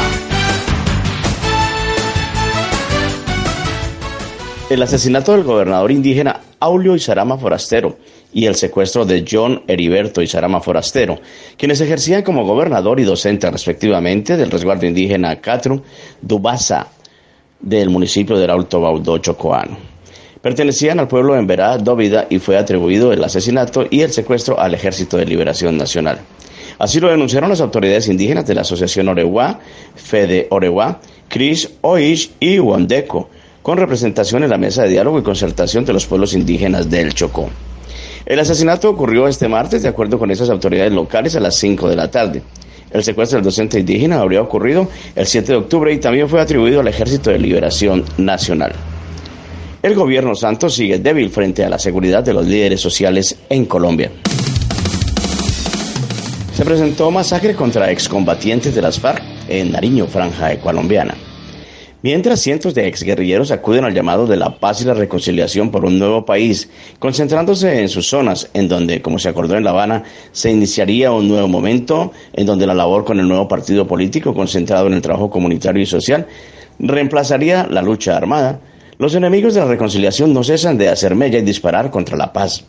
El 4.70 4.82
asesinato 4.82 5.32
del 5.32 5.44
gobernador 5.44 5.92
indígena 5.92 6.40
Aulio 6.60 6.96
Isarama 6.96 7.38
Forastero 7.38 7.98
y 8.34 8.46
el 8.46 8.56
secuestro 8.56 9.06
de 9.06 9.24
John 9.30 9.64
Heriberto 9.68 10.22
Isarama 10.22 10.60
Forastero, 10.60 11.20
quienes 11.58 11.82
ejercían 11.82 12.24
como 12.24 12.46
gobernador 12.46 13.00
y 13.00 13.04
docente 13.04 13.50
respectivamente 13.50 14.36
del 14.38 14.52
resguardo 14.52 14.86
indígena 14.86 15.40
Catru 15.40 15.82
Dubasa 16.22 16.88
del 17.60 17.90
municipio 17.90 18.38
del 18.38 18.50
Alto 18.50 18.82
Baudó 18.82 19.18
Chocoano. 19.20 19.78
Pertenecían 20.42 21.00
al 21.00 21.08
pueblo 21.08 21.38
en 21.38 21.48
Verá 21.48 21.78
Dóvida 21.78 22.28
y 22.30 22.40
fue 22.40 22.58
atribuido 22.58 23.14
el 23.14 23.24
asesinato 23.24 23.88
y 23.90 24.02
el 24.02 24.12
secuestro 24.12 24.60
al 24.60 24.74
Ejército 24.74 25.16
de 25.16 25.26
Liberación 25.26 25.78
Nacional. 25.78 26.20
Así 26.80 27.00
lo 27.00 27.10
denunciaron 27.10 27.50
las 27.50 27.62
autoridades 27.62 28.10
indígenas 28.10 28.46
de 28.46 28.56
la 28.56 28.62
Asociación 28.62 29.08
Orewa, 29.08 29.60
Fede 29.96 30.48
Orewa, 30.50 31.00
Cris 31.30 31.70
Oish 31.82 32.32
y 32.42 32.60
Wandeco, 32.60 33.30
con 33.62 33.78
representación 33.78 34.44
en 34.44 34.50
la 34.50 34.58
mesa 34.58 34.84
de 34.84 34.90
diálogo 34.90 35.20
y 35.20 35.24
concertación 35.24 35.86
de 35.86 35.94
los 35.94 36.06
pueblos 36.06 36.34
indígenas 36.34 36.90
del 36.90 37.14
Chocó. 37.14 37.50
El 38.26 38.40
asesinato 38.40 38.90
ocurrió 38.90 39.28
este 39.28 39.50
martes, 39.50 39.84
de 39.84 39.90
acuerdo 39.90 40.18
con 40.18 40.32
esas 40.32 40.50
autoridades 40.50 40.94
locales, 40.94 41.36
a 41.36 41.42
las 41.42 41.56
5 41.56 41.90
de 41.90 41.96
la 41.96 42.10
tarde. 42.10 42.42
El 42.92 43.04
secuestro 43.04 43.38
del 43.38 43.44
docente 43.44 43.80
indígena 43.80 44.20
habría 44.20 44.42
ocurrido 44.42 44.88
el 45.16 45.26
7 45.26 45.52
de 45.52 45.58
octubre 45.58 45.92
y 45.92 45.98
también 45.98 46.30
fue 46.30 46.40
atribuido 46.40 46.80
al 46.80 46.88
Ejército 46.88 47.32
de 47.32 47.40
Liberación 47.40 48.06
Nacional. 48.18 48.74
El 49.82 49.96
gobierno 49.96 50.36
santo 50.36 50.70
sigue 50.70 51.00
débil 51.00 51.30
frente 51.30 51.66
a 51.66 51.70
la 51.70 51.80
seguridad 51.80 52.24
de 52.24 52.34
los 52.34 52.46
líderes 52.46 52.80
sociales 52.80 53.36
en 53.50 53.66
Colombia. 53.66 54.12
Se 56.56 56.64
presentó 56.64 57.12
masacre 57.12 57.56
contra 57.56 57.92
excombatientes 57.92 58.74
de 58.74 58.82
las 58.82 59.00
FARC 59.00 59.22
en 59.50 59.72
Nariño, 59.72 60.08
franja 60.08 60.56
colombiana. 60.62 61.16
Mientras 62.04 62.42
cientos 62.42 62.76
de 62.76 62.86
exguerrilleros 62.86 63.52
acuden 63.52 63.86
al 63.86 63.94
llamado 63.94 64.28
de 64.28 64.36
la 64.36 64.60
paz 64.60 64.82
y 64.82 64.84
la 64.84 64.94
reconciliación 64.94 65.72
por 65.72 65.86
un 65.86 65.98
nuevo 65.98 66.26
país, 66.26 66.70
concentrándose 67.00 67.80
en 67.80 67.88
sus 67.88 68.08
zonas, 68.08 68.50
en 68.54 68.68
donde, 68.68 69.02
como 69.02 69.20
se 69.20 69.30
acordó 69.30 69.56
en 69.56 69.64
La 69.64 69.70
Habana, 69.70 70.04
se 70.34 70.52
iniciaría 70.52 71.14
un 71.14 71.30
nuevo 71.30 71.48
momento, 71.48 72.12
en 72.34 72.46
donde 72.46 72.68
la 72.68 72.74
labor 72.74 73.06
con 73.06 73.22
el 73.22 73.28
nuevo 73.30 73.48
partido 73.48 73.88
político 73.88 74.34
concentrado 74.34 74.88
en 74.88 74.96
el 74.96 75.02
trabajo 75.02 75.30
comunitario 75.30 75.82
y 75.82 75.86
social 75.86 76.28
reemplazaría 76.78 77.68
la 77.70 77.82
lucha 77.82 78.18
armada, 78.18 78.60
los 78.98 79.16
enemigos 79.16 79.54
de 79.54 79.62
la 79.62 79.68
reconciliación 79.68 80.34
no 80.34 80.44
cesan 80.44 80.78
de 80.78 80.90
hacer 80.90 81.16
mella 81.16 81.40
y 81.40 81.44
disparar 81.44 81.90
contra 81.90 82.18
la 82.18 82.34
paz. 82.34 82.66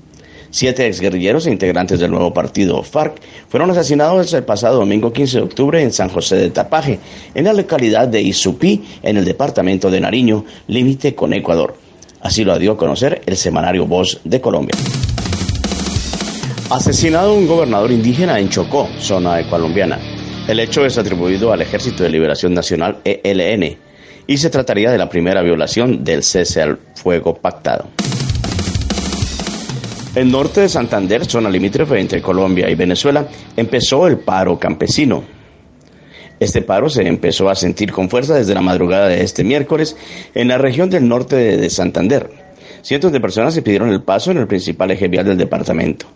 Siete 0.55 0.87
exguerrilleros 0.87 1.49
e 1.49 1.51
integrantes 1.51 1.99
del 1.99 2.13
nuevo 2.13 2.33
partido 2.33 2.81
FARC 2.85 3.21
fueron 3.49 3.73
asesinados 3.73 4.33
el 4.35 4.45
pasado 4.45 4.79
domingo 4.79 5.13
15 5.13 5.39
de 5.39 5.43
octubre 5.43 5.83
en 5.83 5.93
San 5.93 6.09
José 6.09 6.37
de 6.37 6.51
Tapaje, 6.51 7.01
en 7.35 7.47
la 7.47 7.53
localidad 7.53 8.07
de 8.07 8.23
Isupí, 8.23 8.85
en 9.03 9.17
el 9.17 9.25
departamento 9.25 9.91
de 9.91 10.01
Nariño, 10.01 10.45
límite 10.69 11.13
con 11.13 11.33
Ecuador. 11.33 11.75
Así 12.21 12.45
lo 12.45 12.57
dio 12.57 12.71
a 12.71 12.77
conocer 12.77 13.21
el 13.27 13.37
semanario 13.37 13.85
Voz 13.89 14.21
de 14.23 14.41
Colombia. 14.41 14.77
Asesinado 16.71 17.35
un 17.35 17.49
gobernador 17.49 17.91
indígena 17.91 18.39
en 18.39 18.49
Chocó, 18.49 18.89
zona 19.01 19.43
colombiana. 19.51 19.99
El 20.47 20.61
hecho 20.61 20.87
es 20.87 20.97
atribuido 20.97 21.53
al 21.53 21.63
Ejército 21.63 22.05
de 22.05 22.11
Liberación 22.11 22.55
Nacional 22.55 22.99
ELN 23.03 23.77
y 24.29 24.37
se 24.37 24.51
trataría 24.51 24.93
de 24.93 24.99
la 24.99 25.09
primera 25.09 25.43
violación 25.43 26.05
del 26.05 26.23
cese 26.23 26.63
al 26.63 26.79
fuego 26.95 27.35
pactado. 27.35 27.89
En 30.17 30.31
norte 30.31 30.61
de 30.61 30.69
Santander, 30.69 31.25
zona 31.25 31.51
limítrofe 31.51 31.99
entre 31.99 32.23
Colombia 32.23 32.71
y 32.71 32.77
Venezuela, 32.77 33.27
empezó 33.57 34.07
el 34.07 34.19
paro 34.19 34.61
campesino. 34.61 35.25
Este 36.39 36.63
paro 36.63 36.89
se 36.89 37.03
empezó 37.03 37.51
a 37.51 37.57
sentir 37.57 37.91
con 37.91 38.09
fuerza 38.09 38.37
desde 38.37 38.55
la 38.55 38.61
madrugada 38.61 39.09
de 39.09 39.25
este 39.25 39.43
miércoles 39.43 39.97
en 40.33 40.47
la 40.47 40.59
región 40.59 40.89
del 40.89 41.09
norte 41.09 41.35
de 41.35 41.69
Santander. 41.69 42.31
Cientos 42.83 43.11
de 43.11 43.21
personas 43.21 43.55
se 43.55 43.63
pidieron 43.63 43.89
el 43.89 44.03
paso 44.03 44.31
en 44.31 44.39
el 44.39 44.47
principal 44.47 44.93
eje 44.93 45.09
vial 45.09 45.27
del 45.27 45.37
departamento. 45.37 46.07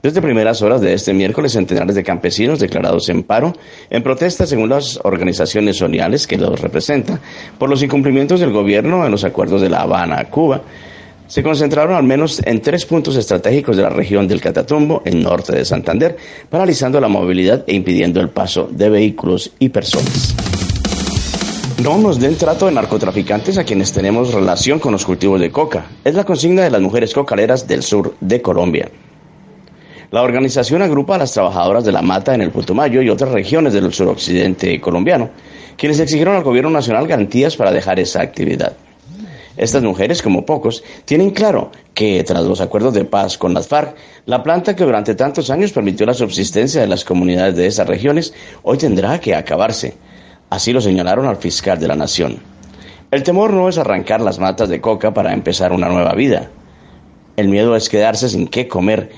Desde 0.00 0.22
primeras 0.22 0.62
horas 0.62 0.80
de 0.80 0.94
este 0.94 1.12
miércoles, 1.12 1.50
centenares 1.50 1.96
de 1.96 2.04
campesinos 2.04 2.60
declarados 2.60 3.08
en 3.08 3.24
paro, 3.24 3.52
en 3.90 4.04
protesta 4.04 4.46
según 4.46 4.68
las 4.68 5.00
organizaciones 5.02 5.76
sociales 5.76 6.28
que 6.28 6.38
los 6.38 6.60
representan, 6.60 7.18
por 7.58 7.68
los 7.68 7.82
incumplimientos 7.82 8.38
del 8.38 8.52
gobierno 8.52 9.04
en 9.04 9.10
los 9.10 9.24
acuerdos 9.24 9.60
de 9.60 9.70
La 9.70 9.80
Habana, 9.80 10.24
Cuba, 10.30 10.62
se 11.30 11.44
concentraron 11.44 11.94
al 11.94 12.02
menos 12.02 12.42
en 12.44 12.60
tres 12.60 12.84
puntos 12.84 13.14
estratégicos 13.14 13.76
de 13.76 13.84
la 13.84 13.88
región 13.88 14.26
del 14.26 14.40
Catatumbo, 14.40 15.02
en 15.04 15.22
norte 15.22 15.54
de 15.54 15.64
Santander, 15.64 16.16
paralizando 16.50 17.00
la 17.00 17.06
movilidad 17.06 17.62
e 17.68 17.74
impidiendo 17.76 18.20
el 18.20 18.30
paso 18.30 18.68
de 18.68 18.90
vehículos 18.90 19.52
y 19.60 19.68
personas. 19.68 20.34
No 21.84 21.98
nos 21.98 22.18
den 22.18 22.34
trato 22.34 22.66
de 22.66 22.72
narcotraficantes 22.72 23.58
a 23.58 23.64
quienes 23.64 23.92
tenemos 23.92 24.34
relación 24.34 24.80
con 24.80 24.90
los 24.90 25.06
cultivos 25.06 25.40
de 25.40 25.52
coca. 25.52 25.86
Es 26.04 26.16
la 26.16 26.24
consigna 26.24 26.62
de 26.62 26.70
las 26.70 26.80
mujeres 26.80 27.14
cocaleras 27.14 27.68
del 27.68 27.84
sur 27.84 28.16
de 28.20 28.42
Colombia. 28.42 28.90
La 30.10 30.22
organización 30.22 30.82
agrupa 30.82 31.14
a 31.14 31.18
las 31.18 31.32
trabajadoras 31.32 31.84
de 31.84 31.92
la 31.92 32.02
mata 32.02 32.34
en 32.34 32.42
el 32.42 32.50
Putumayo 32.50 33.02
y 33.02 33.08
otras 33.08 33.30
regiones 33.30 33.72
del 33.72 33.92
suroccidente 33.92 34.80
colombiano, 34.80 35.30
quienes 35.76 36.00
exigieron 36.00 36.34
al 36.34 36.42
gobierno 36.42 36.70
nacional 36.70 37.06
garantías 37.06 37.56
para 37.56 37.70
dejar 37.70 38.00
esa 38.00 38.20
actividad. 38.20 38.72
Estas 39.60 39.82
mujeres, 39.82 40.22
como 40.22 40.46
pocos, 40.46 40.82
tienen 41.04 41.32
claro 41.32 41.70
que 41.92 42.24
tras 42.24 42.44
los 42.44 42.62
acuerdos 42.62 42.94
de 42.94 43.04
paz 43.04 43.36
con 43.36 43.52
las 43.52 43.68
FARC, 43.68 43.94
la 44.24 44.42
planta 44.42 44.74
que 44.74 44.84
durante 44.84 45.14
tantos 45.14 45.50
años 45.50 45.70
permitió 45.70 46.06
la 46.06 46.14
subsistencia 46.14 46.80
de 46.80 46.86
las 46.86 47.04
comunidades 47.04 47.56
de 47.56 47.66
esas 47.66 47.86
regiones, 47.86 48.32
hoy 48.62 48.78
tendrá 48.78 49.20
que 49.20 49.34
acabarse. 49.34 49.98
Así 50.48 50.72
lo 50.72 50.80
señalaron 50.80 51.26
al 51.26 51.36
fiscal 51.36 51.78
de 51.78 51.88
la 51.88 51.94
Nación. 51.94 52.38
El 53.10 53.22
temor 53.22 53.52
no 53.52 53.68
es 53.68 53.76
arrancar 53.76 54.22
las 54.22 54.38
matas 54.38 54.70
de 54.70 54.80
coca 54.80 55.12
para 55.12 55.34
empezar 55.34 55.74
una 55.74 55.90
nueva 55.90 56.14
vida. 56.14 56.48
El 57.36 57.48
miedo 57.48 57.76
es 57.76 57.90
quedarse 57.90 58.30
sin 58.30 58.48
qué 58.48 58.66
comer 58.66 59.10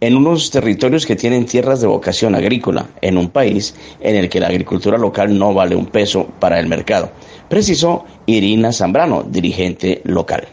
en 0.00 0.16
unos 0.16 0.50
territorios 0.50 1.06
que 1.06 1.16
tienen 1.16 1.46
tierras 1.46 1.80
de 1.80 1.86
vocación 1.86 2.34
agrícola, 2.34 2.86
en 3.00 3.16
un 3.16 3.30
país 3.30 3.74
en 4.00 4.16
el 4.16 4.28
que 4.28 4.40
la 4.40 4.48
agricultura 4.48 4.98
local 4.98 5.38
no 5.38 5.54
vale 5.54 5.74
un 5.74 5.86
peso 5.86 6.26
para 6.38 6.60
el 6.60 6.66
mercado, 6.66 7.10
precisó 7.48 8.04
Irina 8.26 8.72
Zambrano, 8.72 9.22
dirigente 9.22 10.02
local. 10.04 10.46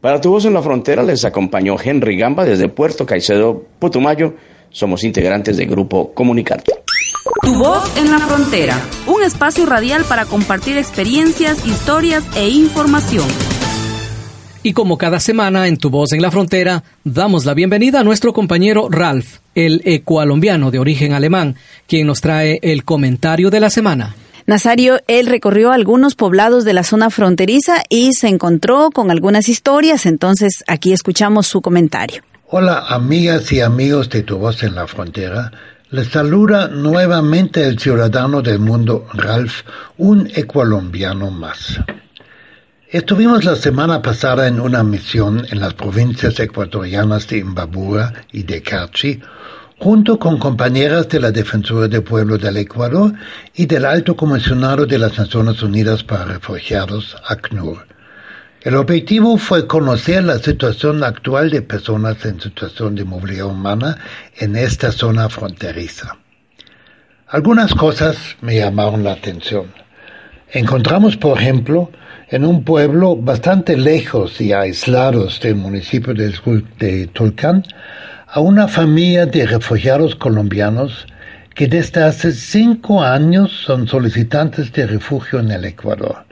Para 0.00 0.20
Tu 0.20 0.30
Voz 0.30 0.44
en 0.44 0.54
la 0.54 0.62
Frontera 0.62 1.02
les 1.04 1.24
acompañó 1.24 1.76
Henry 1.82 2.16
Gamba 2.16 2.44
desde 2.44 2.68
Puerto 2.68 3.06
Caicedo, 3.06 3.62
Putumayo. 3.78 4.34
Somos 4.68 5.04
integrantes 5.04 5.56
del 5.56 5.68
grupo 5.68 6.12
Comunicarte. 6.12 6.72
Tu 7.42 7.54
Voz 7.54 7.96
en 7.96 8.10
la 8.10 8.18
Frontera, 8.18 8.80
un 9.06 9.22
espacio 9.22 9.64
radial 9.64 10.04
para 10.08 10.24
compartir 10.24 10.76
experiencias, 10.76 11.64
historias 11.64 12.24
e 12.36 12.48
información. 12.48 13.28
Y 14.64 14.74
como 14.74 14.96
cada 14.96 15.18
semana 15.18 15.66
en 15.66 15.76
Tu 15.76 15.90
Voz 15.90 16.12
en 16.12 16.22
la 16.22 16.30
Frontera, 16.30 16.84
damos 17.02 17.44
la 17.44 17.52
bienvenida 17.52 17.98
a 17.98 18.04
nuestro 18.04 18.32
compañero 18.32 18.88
Ralph, 18.88 19.38
el 19.56 19.82
ecualombiano 19.84 20.70
de 20.70 20.78
origen 20.78 21.14
alemán, 21.14 21.56
quien 21.88 22.06
nos 22.06 22.20
trae 22.20 22.60
el 22.62 22.84
comentario 22.84 23.50
de 23.50 23.58
la 23.58 23.70
semana. 23.70 24.14
Nazario, 24.46 25.00
él 25.08 25.26
recorrió 25.26 25.72
algunos 25.72 26.14
poblados 26.14 26.64
de 26.64 26.74
la 26.74 26.84
zona 26.84 27.10
fronteriza 27.10 27.82
y 27.88 28.12
se 28.12 28.28
encontró 28.28 28.90
con 28.92 29.10
algunas 29.10 29.48
historias, 29.48 30.06
entonces 30.06 30.62
aquí 30.68 30.92
escuchamos 30.92 31.48
su 31.48 31.60
comentario. 31.60 32.22
Hola 32.46 32.84
amigas 32.88 33.50
y 33.50 33.60
amigos 33.60 34.10
de 34.10 34.22
Tu 34.22 34.36
Voz 34.38 34.62
en 34.62 34.76
la 34.76 34.86
Frontera. 34.86 35.50
Les 35.90 36.06
saluda 36.06 36.68
nuevamente 36.68 37.66
el 37.66 37.80
ciudadano 37.80 38.42
del 38.42 38.60
mundo 38.60 39.08
Ralph, 39.12 39.62
un 39.98 40.30
ecualombiano 40.32 41.32
más. 41.32 41.80
Estuvimos 42.92 43.46
la 43.46 43.56
semana 43.56 44.02
pasada 44.02 44.46
en 44.46 44.60
una 44.60 44.82
misión 44.82 45.46
en 45.50 45.60
las 45.60 45.72
provincias 45.72 46.38
ecuatorianas 46.38 47.26
de 47.26 47.38
Imbabura 47.38 48.12
y 48.32 48.42
de 48.42 48.60
Carchi, 48.60 49.18
junto 49.78 50.18
con 50.18 50.38
compañeras 50.38 51.08
de 51.08 51.18
la 51.18 51.30
Defensora 51.30 51.88
del 51.88 52.02
Pueblo 52.02 52.36
del 52.36 52.58
Ecuador 52.58 53.14
y 53.54 53.64
del 53.64 53.86
Alto 53.86 54.14
Comisionado 54.14 54.84
de 54.84 54.98
las 54.98 55.18
Naciones 55.18 55.62
Unidas 55.62 56.04
para 56.04 56.26
Refugiados, 56.26 57.16
ACNUR. 57.26 57.86
El 58.60 58.74
objetivo 58.74 59.38
fue 59.38 59.66
conocer 59.66 60.24
la 60.24 60.38
situación 60.38 61.02
actual 61.02 61.48
de 61.48 61.62
personas 61.62 62.22
en 62.26 62.42
situación 62.42 62.94
de 62.94 63.04
movilidad 63.04 63.46
humana 63.46 63.96
en 64.36 64.54
esta 64.54 64.92
zona 64.92 65.30
fronteriza. 65.30 66.18
Algunas 67.26 67.74
cosas 67.74 68.18
me 68.42 68.56
llamaron 68.56 69.02
la 69.02 69.12
atención. 69.12 69.80
Encontramos, 70.54 71.16
por 71.16 71.40
ejemplo, 71.40 71.90
en 72.28 72.44
un 72.44 72.62
pueblo 72.62 73.16
bastante 73.16 73.74
lejos 73.74 74.38
y 74.38 74.52
aislado 74.52 75.26
del 75.42 75.54
municipio 75.54 76.12
de, 76.12 77.06
Tulcán, 77.10 77.64
a 78.26 78.40
una 78.40 78.68
familia 78.68 79.24
de 79.24 79.46
refugiados 79.46 80.14
colombianos 80.14 81.06
que 81.54 81.68
desde 81.68 82.02
hace 82.02 82.32
cinco 82.32 83.02
años 83.02 83.50
son 83.64 83.88
solicitantes 83.88 84.70
de 84.74 84.86
refugio 84.86 85.40
en 85.40 85.52
el 85.52 85.64
Ecuador. 85.64 86.26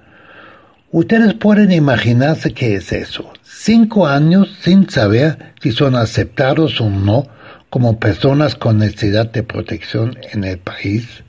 Ustedes 0.90 1.32
pueden 1.32 1.72
imaginarse 1.72 2.52
qué 2.52 2.74
es 2.74 2.92
eso. 2.92 3.32
Cinco 3.42 4.06
años 4.06 4.54
sin 4.60 4.90
saber 4.90 5.54
si 5.62 5.72
son 5.72 5.94
aceptados 5.94 6.78
o 6.82 6.90
no 6.90 7.26
como 7.70 7.98
personas 7.98 8.54
con 8.54 8.78
necesidad 8.80 9.30
de 9.32 9.44
protección 9.44 10.18
en 10.30 10.44
el 10.44 10.58
país. 10.58 11.22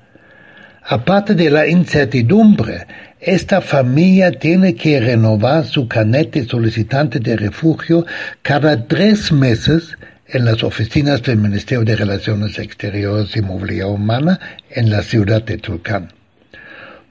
Aparte 0.83 1.35
de 1.35 1.49
la 1.49 1.67
incertidumbre 1.67 2.87
esta 3.21 3.61
familia 3.61 4.31
tiene 4.31 4.73
que 4.73 4.99
renovar 4.99 5.65
su 5.65 5.87
canete 5.87 6.43
solicitante 6.43 7.19
de 7.19 7.37
refugio 7.37 8.03
cada 8.41 8.87
tres 8.87 9.31
meses 9.31 9.95
en 10.25 10.43
las 10.45 10.63
oficinas 10.63 11.21
del 11.21 11.37
Ministerio 11.37 11.83
de 11.83 11.95
Relaciones 11.95 12.57
Exteriores 12.57 13.35
y 13.35 13.41
Movilidad 13.41 13.89
Humana 13.89 14.39
en 14.71 14.89
la 14.89 15.03
ciudad 15.03 15.43
de 15.43 15.59
Tulcán. 15.59 16.11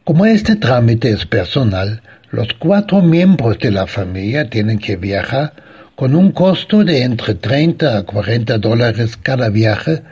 Como 0.02 0.26
este 0.26 0.56
trámite 0.56 1.10
es 1.10 1.26
personal, 1.26 2.02
los 2.32 2.54
cuatro 2.54 3.02
miembros 3.02 3.60
de 3.60 3.70
la 3.70 3.86
familia 3.86 4.50
tienen 4.50 4.80
que 4.80 4.96
viajar 4.96 5.52
con 5.94 6.16
un 6.16 6.32
costo 6.32 6.82
de 6.82 7.04
entre 7.04 7.36
30 7.36 7.98
a 7.98 8.02
40 8.02 8.58
dólares 8.58 9.16
cada 9.16 9.48
viaje, 9.48 10.02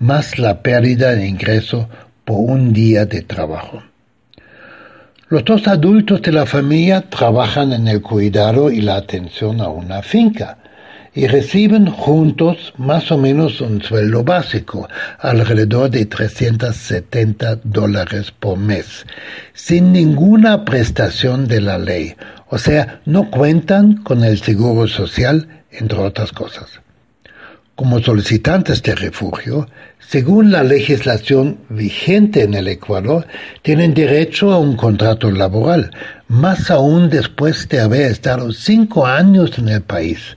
más 0.00 0.38
la 0.40 0.62
pérdida 0.62 1.14
de 1.14 1.28
ingreso 1.28 1.88
por 2.24 2.38
un 2.38 2.72
día 2.72 3.06
de 3.06 3.22
trabajo. 3.22 3.82
Los 5.28 5.44
dos 5.44 5.66
adultos 5.66 6.22
de 6.22 6.32
la 6.32 6.46
familia 6.46 7.08
trabajan 7.08 7.72
en 7.72 7.88
el 7.88 8.02
cuidado 8.02 8.70
y 8.70 8.80
la 8.80 8.96
atención 8.96 9.60
a 9.60 9.68
una 9.68 10.02
finca 10.02 10.58
y 11.14 11.28
reciben 11.28 11.86
juntos 11.86 12.74
más 12.76 13.10
o 13.12 13.18
menos 13.18 13.60
un 13.60 13.80
sueldo 13.80 14.24
básico, 14.24 14.88
alrededor 15.20 15.90
de 15.90 16.06
370 16.06 17.60
dólares 17.62 18.32
por 18.32 18.58
mes, 18.58 19.06
sin 19.52 19.92
ninguna 19.92 20.64
prestación 20.64 21.46
de 21.46 21.60
la 21.60 21.78
ley, 21.78 22.16
o 22.48 22.58
sea, 22.58 23.00
no 23.04 23.30
cuentan 23.30 24.02
con 24.02 24.24
el 24.24 24.40
seguro 24.40 24.88
social, 24.88 25.62
entre 25.70 25.98
otras 25.98 26.32
cosas. 26.32 26.80
Como 27.76 28.00
solicitantes 28.00 28.82
de 28.82 28.94
refugio, 28.94 29.68
según 30.08 30.52
la 30.52 30.62
legislación 30.62 31.58
vigente 31.68 32.42
en 32.42 32.54
el 32.54 32.68
Ecuador, 32.68 33.26
tienen 33.62 33.94
derecho 33.94 34.52
a 34.52 34.58
un 34.58 34.76
contrato 34.76 35.30
laboral, 35.30 35.90
más 36.28 36.70
aún 36.70 37.10
después 37.10 37.68
de 37.68 37.80
haber 37.80 38.10
estado 38.12 38.52
cinco 38.52 39.06
años 39.06 39.58
en 39.58 39.68
el 39.68 39.82
país. 39.82 40.36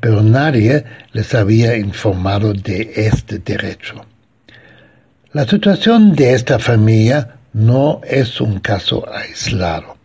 Pero 0.00 0.22
nadie 0.22 0.84
les 1.12 1.34
había 1.34 1.76
informado 1.76 2.52
de 2.52 2.92
este 2.94 3.38
derecho. 3.38 4.06
La 5.32 5.44
situación 5.46 6.14
de 6.14 6.34
esta 6.34 6.58
familia 6.58 7.36
no 7.52 8.00
es 8.08 8.40
un 8.40 8.60
caso 8.60 9.04
aislado. 9.12 9.96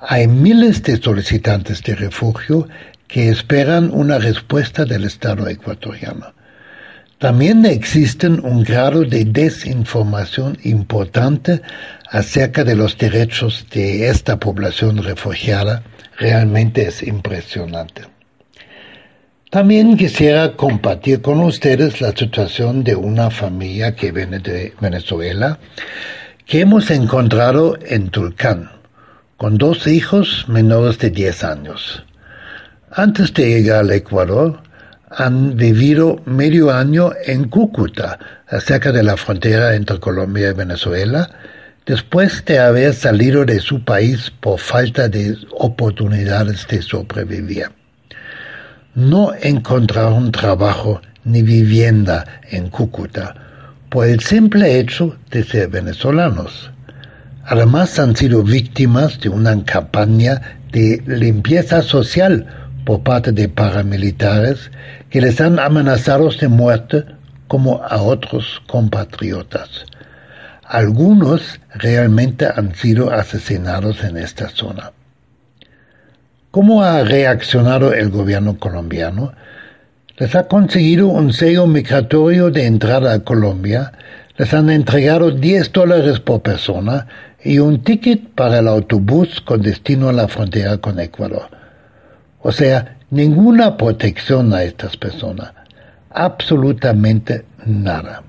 Hay 0.00 0.26
miles 0.26 0.82
de 0.82 0.96
solicitantes 0.96 1.82
de 1.82 1.94
refugio 1.94 2.68
que 3.06 3.28
esperan 3.28 3.90
una 3.92 4.18
respuesta 4.18 4.84
del 4.84 5.04
Estado 5.04 5.46
ecuatoriano. 5.48 6.32
También 7.22 7.64
existen 7.66 8.44
un 8.44 8.64
grado 8.64 9.04
de 9.04 9.24
desinformación 9.24 10.58
importante 10.64 11.62
acerca 12.10 12.64
de 12.64 12.74
los 12.74 12.98
derechos 12.98 13.64
de 13.70 14.08
esta 14.08 14.40
población 14.40 15.00
refugiada. 15.04 15.84
Realmente 16.18 16.82
es 16.82 17.00
impresionante. 17.04 18.02
También 19.50 19.96
quisiera 19.96 20.56
compartir 20.56 21.22
con 21.22 21.38
ustedes 21.38 22.00
la 22.00 22.10
situación 22.10 22.82
de 22.82 22.96
una 22.96 23.30
familia 23.30 23.94
que 23.94 24.10
viene 24.10 24.40
de 24.40 24.74
Venezuela 24.80 25.60
que 26.44 26.62
hemos 26.62 26.90
encontrado 26.90 27.78
en 27.86 28.08
Tulcán, 28.08 28.68
con 29.36 29.58
dos 29.58 29.86
hijos 29.86 30.46
menores 30.48 30.98
de 30.98 31.10
10 31.10 31.44
años. 31.44 32.04
Antes 32.90 33.32
de 33.32 33.48
llegar 33.48 33.78
al 33.78 33.92
Ecuador, 33.92 34.71
han 35.16 35.56
vivido 35.56 36.20
medio 36.24 36.72
año 36.72 37.10
en 37.26 37.48
Cúcuta, 37.48 38.18
cerca 38.60 38.92
de 38.92 39.02
la 39.02 39.16
frontera 39.16 39.74
entre 39.74 40.00
Colombia 40.00 40.50
y 40.50 40.54
Venezuela, 40.54 41.28
después 41.84 42.44
de 42.44 42.58
haber 42.58 42.94
salido 42.94 43.44
de 43.44 43.60
su 43.60 43.84
país 43.84 44.32
por 44.40 44.58
falta 44.58 45.08
de 45.08 45.36
oportunidades 45.58 46.66
de 46.68 46.82
sobrevivir. 46.82 47.70
No 48.94 49.32
encontraron 49.40 50.32
trabajo 50.32 51.00
ni 51.24 51.42
vivienda 51.42 52.24
en 52.50 52.68
Cúcuta 52.68 53.34
por 53.88 54.06
el 54.06 54.20
simple 54.20 54.78
hecho 54.78 55.16
de 55.30 55.44
ser 55.44 55.68
venezolanos. 55.68 56.70
Además 57.44 57.98
han 57.98 58.16
sido 58.16 58.42
víctimas 58.42 59.20
de 59.20 59.28
una 59.28 59.64
campaña 59.64 60.58
de 60.72 61.02
limpieza 61.06 61.82
social 61.82 62.61
por 62.84 63.02
parte 63.02 63.32
de 63.32 63.48
paramilitares 63.48 64.70
que 65.10 65.20
les 65.20 65.40
han 65.40 65.58
amenazado 65.58 66.30
de 66.30 66.48
muerte 66.48 67.04
como 67.48 67.82
a 67.82 68.00
otros 68.00 68.62
compatriotas. 68.66 69.84
Algunos 70.64 71.60
realmente 71.74 72.46
han 72.46 72.74
sido 72.74 73.12
asesinados 73.12 74.02
en 74.04 74.16
esta 74.16 74.48
zona. 74.48 74.92
¿Cómo 76.50 76.82
ha 76.82 77.02
reaccionado 77.02 77.92
el 77.92 78.10
gobierno 78.10 78.58
colombiano? 78.58 79.32
Les 80.18 80.34
ha 80.34 80.48
conseguido 80.48 81.08
un 81.08 81.32
sello 81.32 81.66
migratorio 81.66 82.50
de 82.50 82.66
entrada 82.66 83.12
a 83.12 83.20
Colombia, 83.20 83.92
les 84.36 84.52
han 84.54 84.70
entregado 84.70 85.30
10 85.30 85.72
dólares 85.72 86.20
por 86.20 86.42
persona 86.42 87.06
y 87.44 87.58
un 87.58 87.82
ticket 87.82 88.30
para 88.34 88.58
el 88.58 88.68
autobús 88.68 89.40
con 89.40 89.62
destino 89.62 90.08
a 90.08 90.12
la 90.12 90.28
frontera 90.28 90.78
con 90.78 91.00
Ecuador. 91.00 91.61
O 92.42 92.50
sea, 92.50 92.96
ninguna 93.10 93.76
protección 93.76 94.52
a 94.52 94.64
estas 94.64 94.96
personas. 94.96 95.52
Absolutamente 96.10 97.44
nada. 97.64 98.22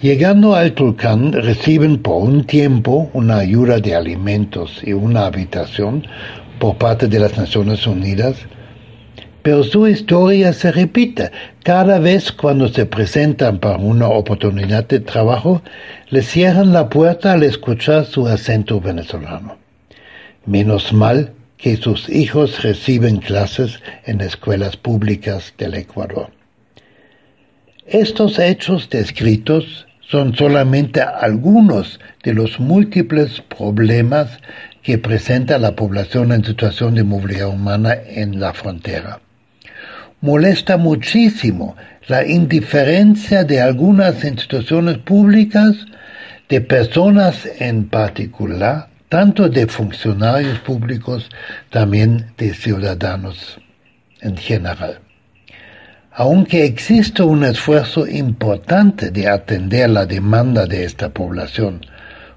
Llegando 0.00 0.54
al 0.54 0.72
Tulcán 0.72 1.32
reciben 1.32 1.98
por 1.98 2.22
un 2.22 2.44
tiempo 2.44 3.10
una 3.12 3.36
ayuda 3.36 3.78
de 3.78 3.94
alimentos 3.94 4.80
y 4.82 4.94
una 4.94 5.26
habitación 5.26 6.06
por 6.58 6.78
parte 6.78 7.06
de 7.06 7.20
las 7.20 7.36
Naciones 7.36 7.86
Unidas, 7.86 8.36
pero 9.42 9.62
su 9.62 9.86
historia 9.86 10.54
se 10.54 10.72
repite. 10.72 11.30
Cada 11.62 11.98
vez 11.98 12.32
cuando 12.32 12.68
se 12.68 12.86
presentan 12.86 13.58
para 13.58 13.76
una 13.76 14.08
oportunidad 14.08 14.88
de 14.88 15.00
trabajo, 15.00 15.62
le 16.08 16.22
cierran 16.22 16.72
la 16.72 16.88
puerta 16.88 17.34
al 17.34 17.42
escuchar 17.42 18.06
su 18.06 18.26
acento 18.26 18.80
venezolano. 18.80 19.58
Menos 20.46 20.94
mal 20.94 21.34
que 21.60 21.76
sus 21.76 22.08
hijos 22.08 22.62
reciben 22.62 23.18
clases 23.18 23.80
en 24.06 24.20
escuelas 24.20 24.76
públicas 24.76 25.52
del 25.58 25.74
Ecuador. 25.74 26.30
Estos 27.86 28.38
hechos 28.38 28.88
descritos 28.88 29.86
son 30.00 30.34
solamente 30.34 31.00
algunos 31.00 32.00
de 32.22 32.34
los 32.34 32.58
múltiples 32.58 33.40
problemas 33.42 34.38
que 34.82 34.98
presenta 34.98 35.58
la 35.58 35.76
población 35.76 36.32
en 36.32 36.44
situación 36.44 36.94
de 36.94 37.04
movilidad 37.04 37.48
humana 37.48 37.94
en 38.06 38.40
la 38.40 38.52
frontera. 38.52 39.20
Molesta 40.20 40.76
muchísimo 40.76 41.76
la 42.06 42.26
indiferencia 42.26 43.44
de 43.44 43.60
algunas 43.60 44.24
instituciones 44.24 44.98
públicas, 44.98 45.76
de 46.48 46.60
personas 46.60 47.48
en 47.58 47.88
particular, 47.88 48.89
tanto 49.10 49.48
de 49.48 49.66
funcionarios 49.66 50.60
públicos, 50.60 51.28
también 51.68 52.32
de 52.38 52.54
ciudadanos 52.54 53.58
en 54.20 54.36
general. 54.36 55.00
Aunque 56.12 56.64
existe 56.64 57.22
un 57.22 57.42
esfuerzo 57.42 58.06
importante 58.06 59.10
de 59.10 59.28
atender 59.28 59.90
la 59.90 60.06
demanda 60.06 60.64
de 60.64 60.84
esta 60.84 61.08
población, 61.08 61.84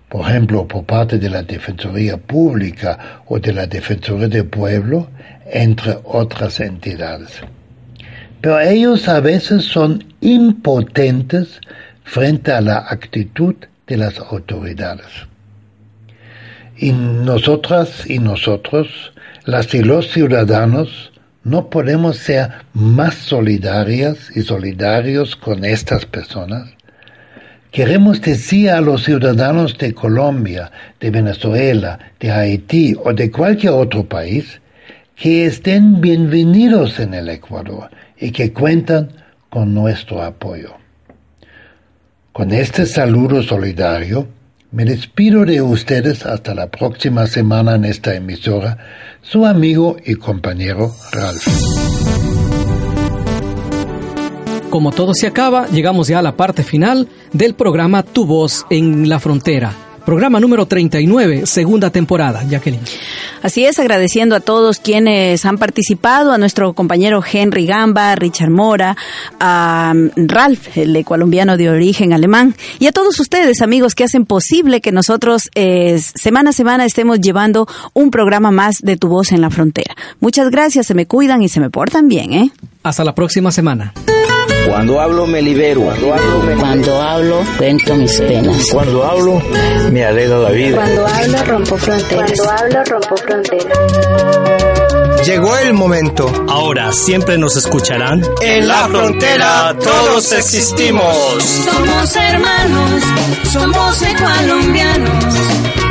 por 0.10 0.28
ejemplo, 0.28 0.68
por 0.68 0.84
parte 0.86 1.20
de 1.20 1.30
la 1.30 1.44
Defensoría 1.44 2.18
Pública 2.18 3.22
o 3.28 3.40
de 3.40 3.54
la 3.54 3.68
Defensoría 3.68 4.28
del 4.28 4.48
Pueblo, 4.48 5.10
entre 5.46 6.00
otras 6.04 6.60
entidades. 6.60 7.42
Pero 8.42 8.60
ellos 8.60 9.08
a 9.08 9.20
veces 9.20 9.64
son 9.64 10.04
impotentes 10.22 11.60
frente 12.04 12.52
a 12.52 12.62
la 12.62 12.78
actitud 12.90 13.56
de 13.86 13.98
las 13.98 14.18
autoridades. 14.20 15.33
Y 16.78 16.92
nosotras 16.92 18.10
y 18.10 18.20
nosotros, 18.20 19.14
las 19.46 19.74
y 19.74 19.84
los 19.84 20.10
ciudadanos, 20.10 21.12
no 21.44 21.70
podemos 21.70 22.18
ser 22.18 22.50
más 22.74 23.16
solidarias 23.16 24.36
y 24.36 24.42
solidarios 24.42 25.36
con 25.36 25.66
estas 25.66 26.06
personas. 26.06 26.70
Queremos 27.72 28.22
decir 28.22 28.70
a 28.70 28.82
los 28.82 29.04
ciudadanos 29.04 29.78
de 29.78 29.94
Colombia, 29.94 30.72
de 31.00 31.10
Venezuela, 31.10 32.00
de 32.20 32.32
Haití 32.32 32.96
o 33.04 33.14
de 33.14 33.32
cualquier 33.32 33.74
otro 33.74 34.08
país 34.08 34.62
que 35.16 35.46
estén 35.46 36.00
bienvenidos 36.00 37.00
en 37.00 37.14
el 37.14 37.30
Ecuador 37.30 37.90
y 38.18 38.32
que 38.32 38.54
cuentan 38.54 39.10
con 39.50 39.74
nuestro 39.74 40.22
apoyo. 40.22 40.76
Con 42.32 42.52
este 42.52 42.86
saludo 42.86 43.44
solidario, 43.44 44.28
me 44.74 44.86
despido 44.86 45.46
de 45.46 45.62
ustedes 45.62 46.26
hasta 46.26 46.56
la 46.56 46.72
próxima 46.72 47.28
semana 47.28 47.76
en 47.76 47.86
esta 47.86 48.16
emisora, 48.16 48.80
su 49.22 49.46
amigo 49.46 49.98
y 50.04 50.16
compañero 50.16 50.92
Ralph. 51.12 51.48
Como 54.72 54.92
todo 54.92 55.14
se 55.14 55.28
acaba, 55.28 55.68
llegamos 55.68 56.08
ya 56.08 56.18
a 56.20 56.24
la 56.24 56.36
parte 56.36 56.64
final 56.64 57.08
del 57.32 57.54
programa 57.54 58.02
Tu 58.02 58.26
voz 58.26 58.66
en 58.72 59.08
la 59.08 59.20
frontera. 59.20 59.74
Programa 60.06 60.40
número 60.40 60.66
39, 60.66 61.46
segunda 61.46 61.90
temporada, 61.90 62.44
Jacqueline. 62.44 62.84
Así 63.42 63.66
es, 63.66 63.80
agradeciendo 63.80 64.36
a 64.36 64.42
todos 64.42 64.80
quienes 64.80 65.46
han 65.46 65.58
participado, 65.58 66.34
a 66.34 66.38
nuestro 66.38 66.74
compañero 66.74 67.24
Henry 67.24 67.66
Gamba, 67.66 68.12
a 68.12 68.16
Richard 68.16 68.50
Mora, 68.50 68.98
a 69.40 69.94
Ralph, 70.16 70.78
el 70.78 71.04
colombiano 71.06 71.56
de 71.56 71.70
origen 71.70 72.12
alemán, 72.12 72.54
y 72.80 72.88
a 72.88 72.92
todos 72.92 73.20
ustedes, 73.20 73.62
amigos, 73.62 73.96
que 73.96 74.04
hacen 74.04 74.26
posible 74.26 74.82
que 74.82 74.92
nosotros 74.92 75.50
eh, 75.56 75.98
semana 76.00 76.50
a 76.50 76.54
semana 76.54 76.86
estemos 76.86 77.22
llevando 77.22 77.68
un 77.94 78.12
programa 78.12 78.52
más 78.52 78.80
de 78.82 78.98
Tu 78.98 79.08
Voz 79.08 79.32
en 79.32 79.42
la 79.42 79.50
Frontera. 79.50 79.96
Muchas 80.20 80.50
gracias, 80.50 80.88
se 80.88 80.94
me 80.94 81.06
cuidan 81.06 81.42
y 81.44 81.50
se 81.50 81.62
me 81.62 81.70
portan 81.70 82.10
bien, 82.10 82.34
¿eh? 82.34 82.52
Hasta 82.84 83.06
la 83.06 83.16
próxima 83.16 83.52
semana. 83.52 83.94
Cuando 84.68 85.00
hablo 85.02 85.28
me 85.28 85.42
libero. 85.42 85.82
Cuando 85.82 86.14
hablo, 86.14 86.40
me 86.44 86.56
Cuando 86.56 87.02
hablo 87.02 87.44
cuento 87.58 87.96
mis 87.96 88.20
penas. 88.20 88.68
Cuando 88.72 89.04
hablo 89.04 89.42
me 89.92 90.06
alegra 90.06 90.38
la 90.38 90.50
vida. 90.50 90.76
Cuando 90.78 91.08
hablo 91.08 91.44
rompo 91.46 91.78
fronteras. 91.78 92.32
Cuando 92.38 92.52
hablo 92.52 92.84
rompo 92.86 93.18
fronteras. 93.18 93.78
Llegó 95.26 95.58
el 95.60 95.74
momento. 95.74 96.30
Ahora 96.50 96.92
siempre 96.92 97.38
nos 97.38 97.56
escucharán. 97.56 98.22
En 98.42 98.68
la 98.68 98.88
frontera 98.88 99.74
todos 99.82 100.32
existimos. 100.34 101.16
Somos 101.64 102.16
hermanos, 102.16 103.04
somos 103.54 104.04
colombianos. 104.20 105.36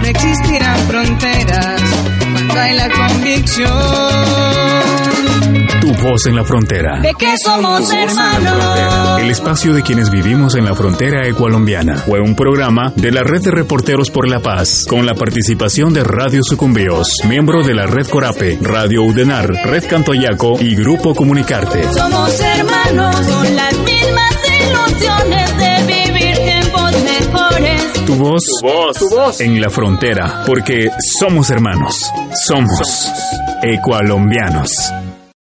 No 0.03 0.07
existirán 0.07 0.79
fronteras 0.87 1.81
cuando 2.35 2.61
hay 2.61 2.77
la 2.77 2.91
convicción. 2.91 4.82
Tu 5.93 6.09
voz 6.09 6.27
en 6.27 6.37
la 6.37 6.45
frontera. 6.45 7.01
De 7.01 7.13
que 7.13 7.35
somos 7.37 7.93
hermanos. 7.93 9.21
El 9.21 9.31
espacio 9.31 9.75
de 9.75 9.83
quienes 9.83 10.11
vivimos 10.11 10.55
en 10.55 10.65
la 10.65 10.75
frontera 10.75 11.29
ecualombiana. 11.29 11.99
Fue 11.99 12.19
un 12.21 12.35
programa 12.35 12.93
de 12.97 13.13
la 13.13 13.23
Red 13.23 13.43
de 13.43 13.51
Reporteros 13.51 14.11
por 14.11 14.27
la 14.27 14.41
Paz, 14.41 14.87
con 14.89 15.05
la 15.05 15.15
participación 15.15 15.93
de 15.93 16.03
Radio 16.03 16.41
Sucumbíos, 16.43 17.09
miembro 17.29 17.63
de 17.63 17.75
la 17.75 17.87
Red 17.87 18.07
Corape, 18.07 18.59
Radio 18.63 19.03
Udenar, 19.03 19.49
Red 19.49 19.85
Cantoyaco 19.89 20.59
y 20.61 20.75
Grupo 20.75 21.15
Comunicarte. 21.15 21.83
Somos 21.93 22.41
hermanos 22.41 23.27
con 23.27 23.57
las 23.57 23.79
mismas 23.79 24.37
ilusiones 24.49 25.59
de 25.59 26.11
vivir 26.11 26.37
tiempos 26.37 26.93
mejores. 27.05 27.93
Tu 28.07 28.15
voz, 28.15 28.45
tu 28.99 29.11
voz, 29.11 29.41
en 29.41 29.61
la 29.61 29.69
frontera, 29.69 30.43
porque 30.47 30.89
somos 31.19 31.51
hermanos, 31.51 31.95
somos 32.47 33.11
ecualombianos. 33.63 34.71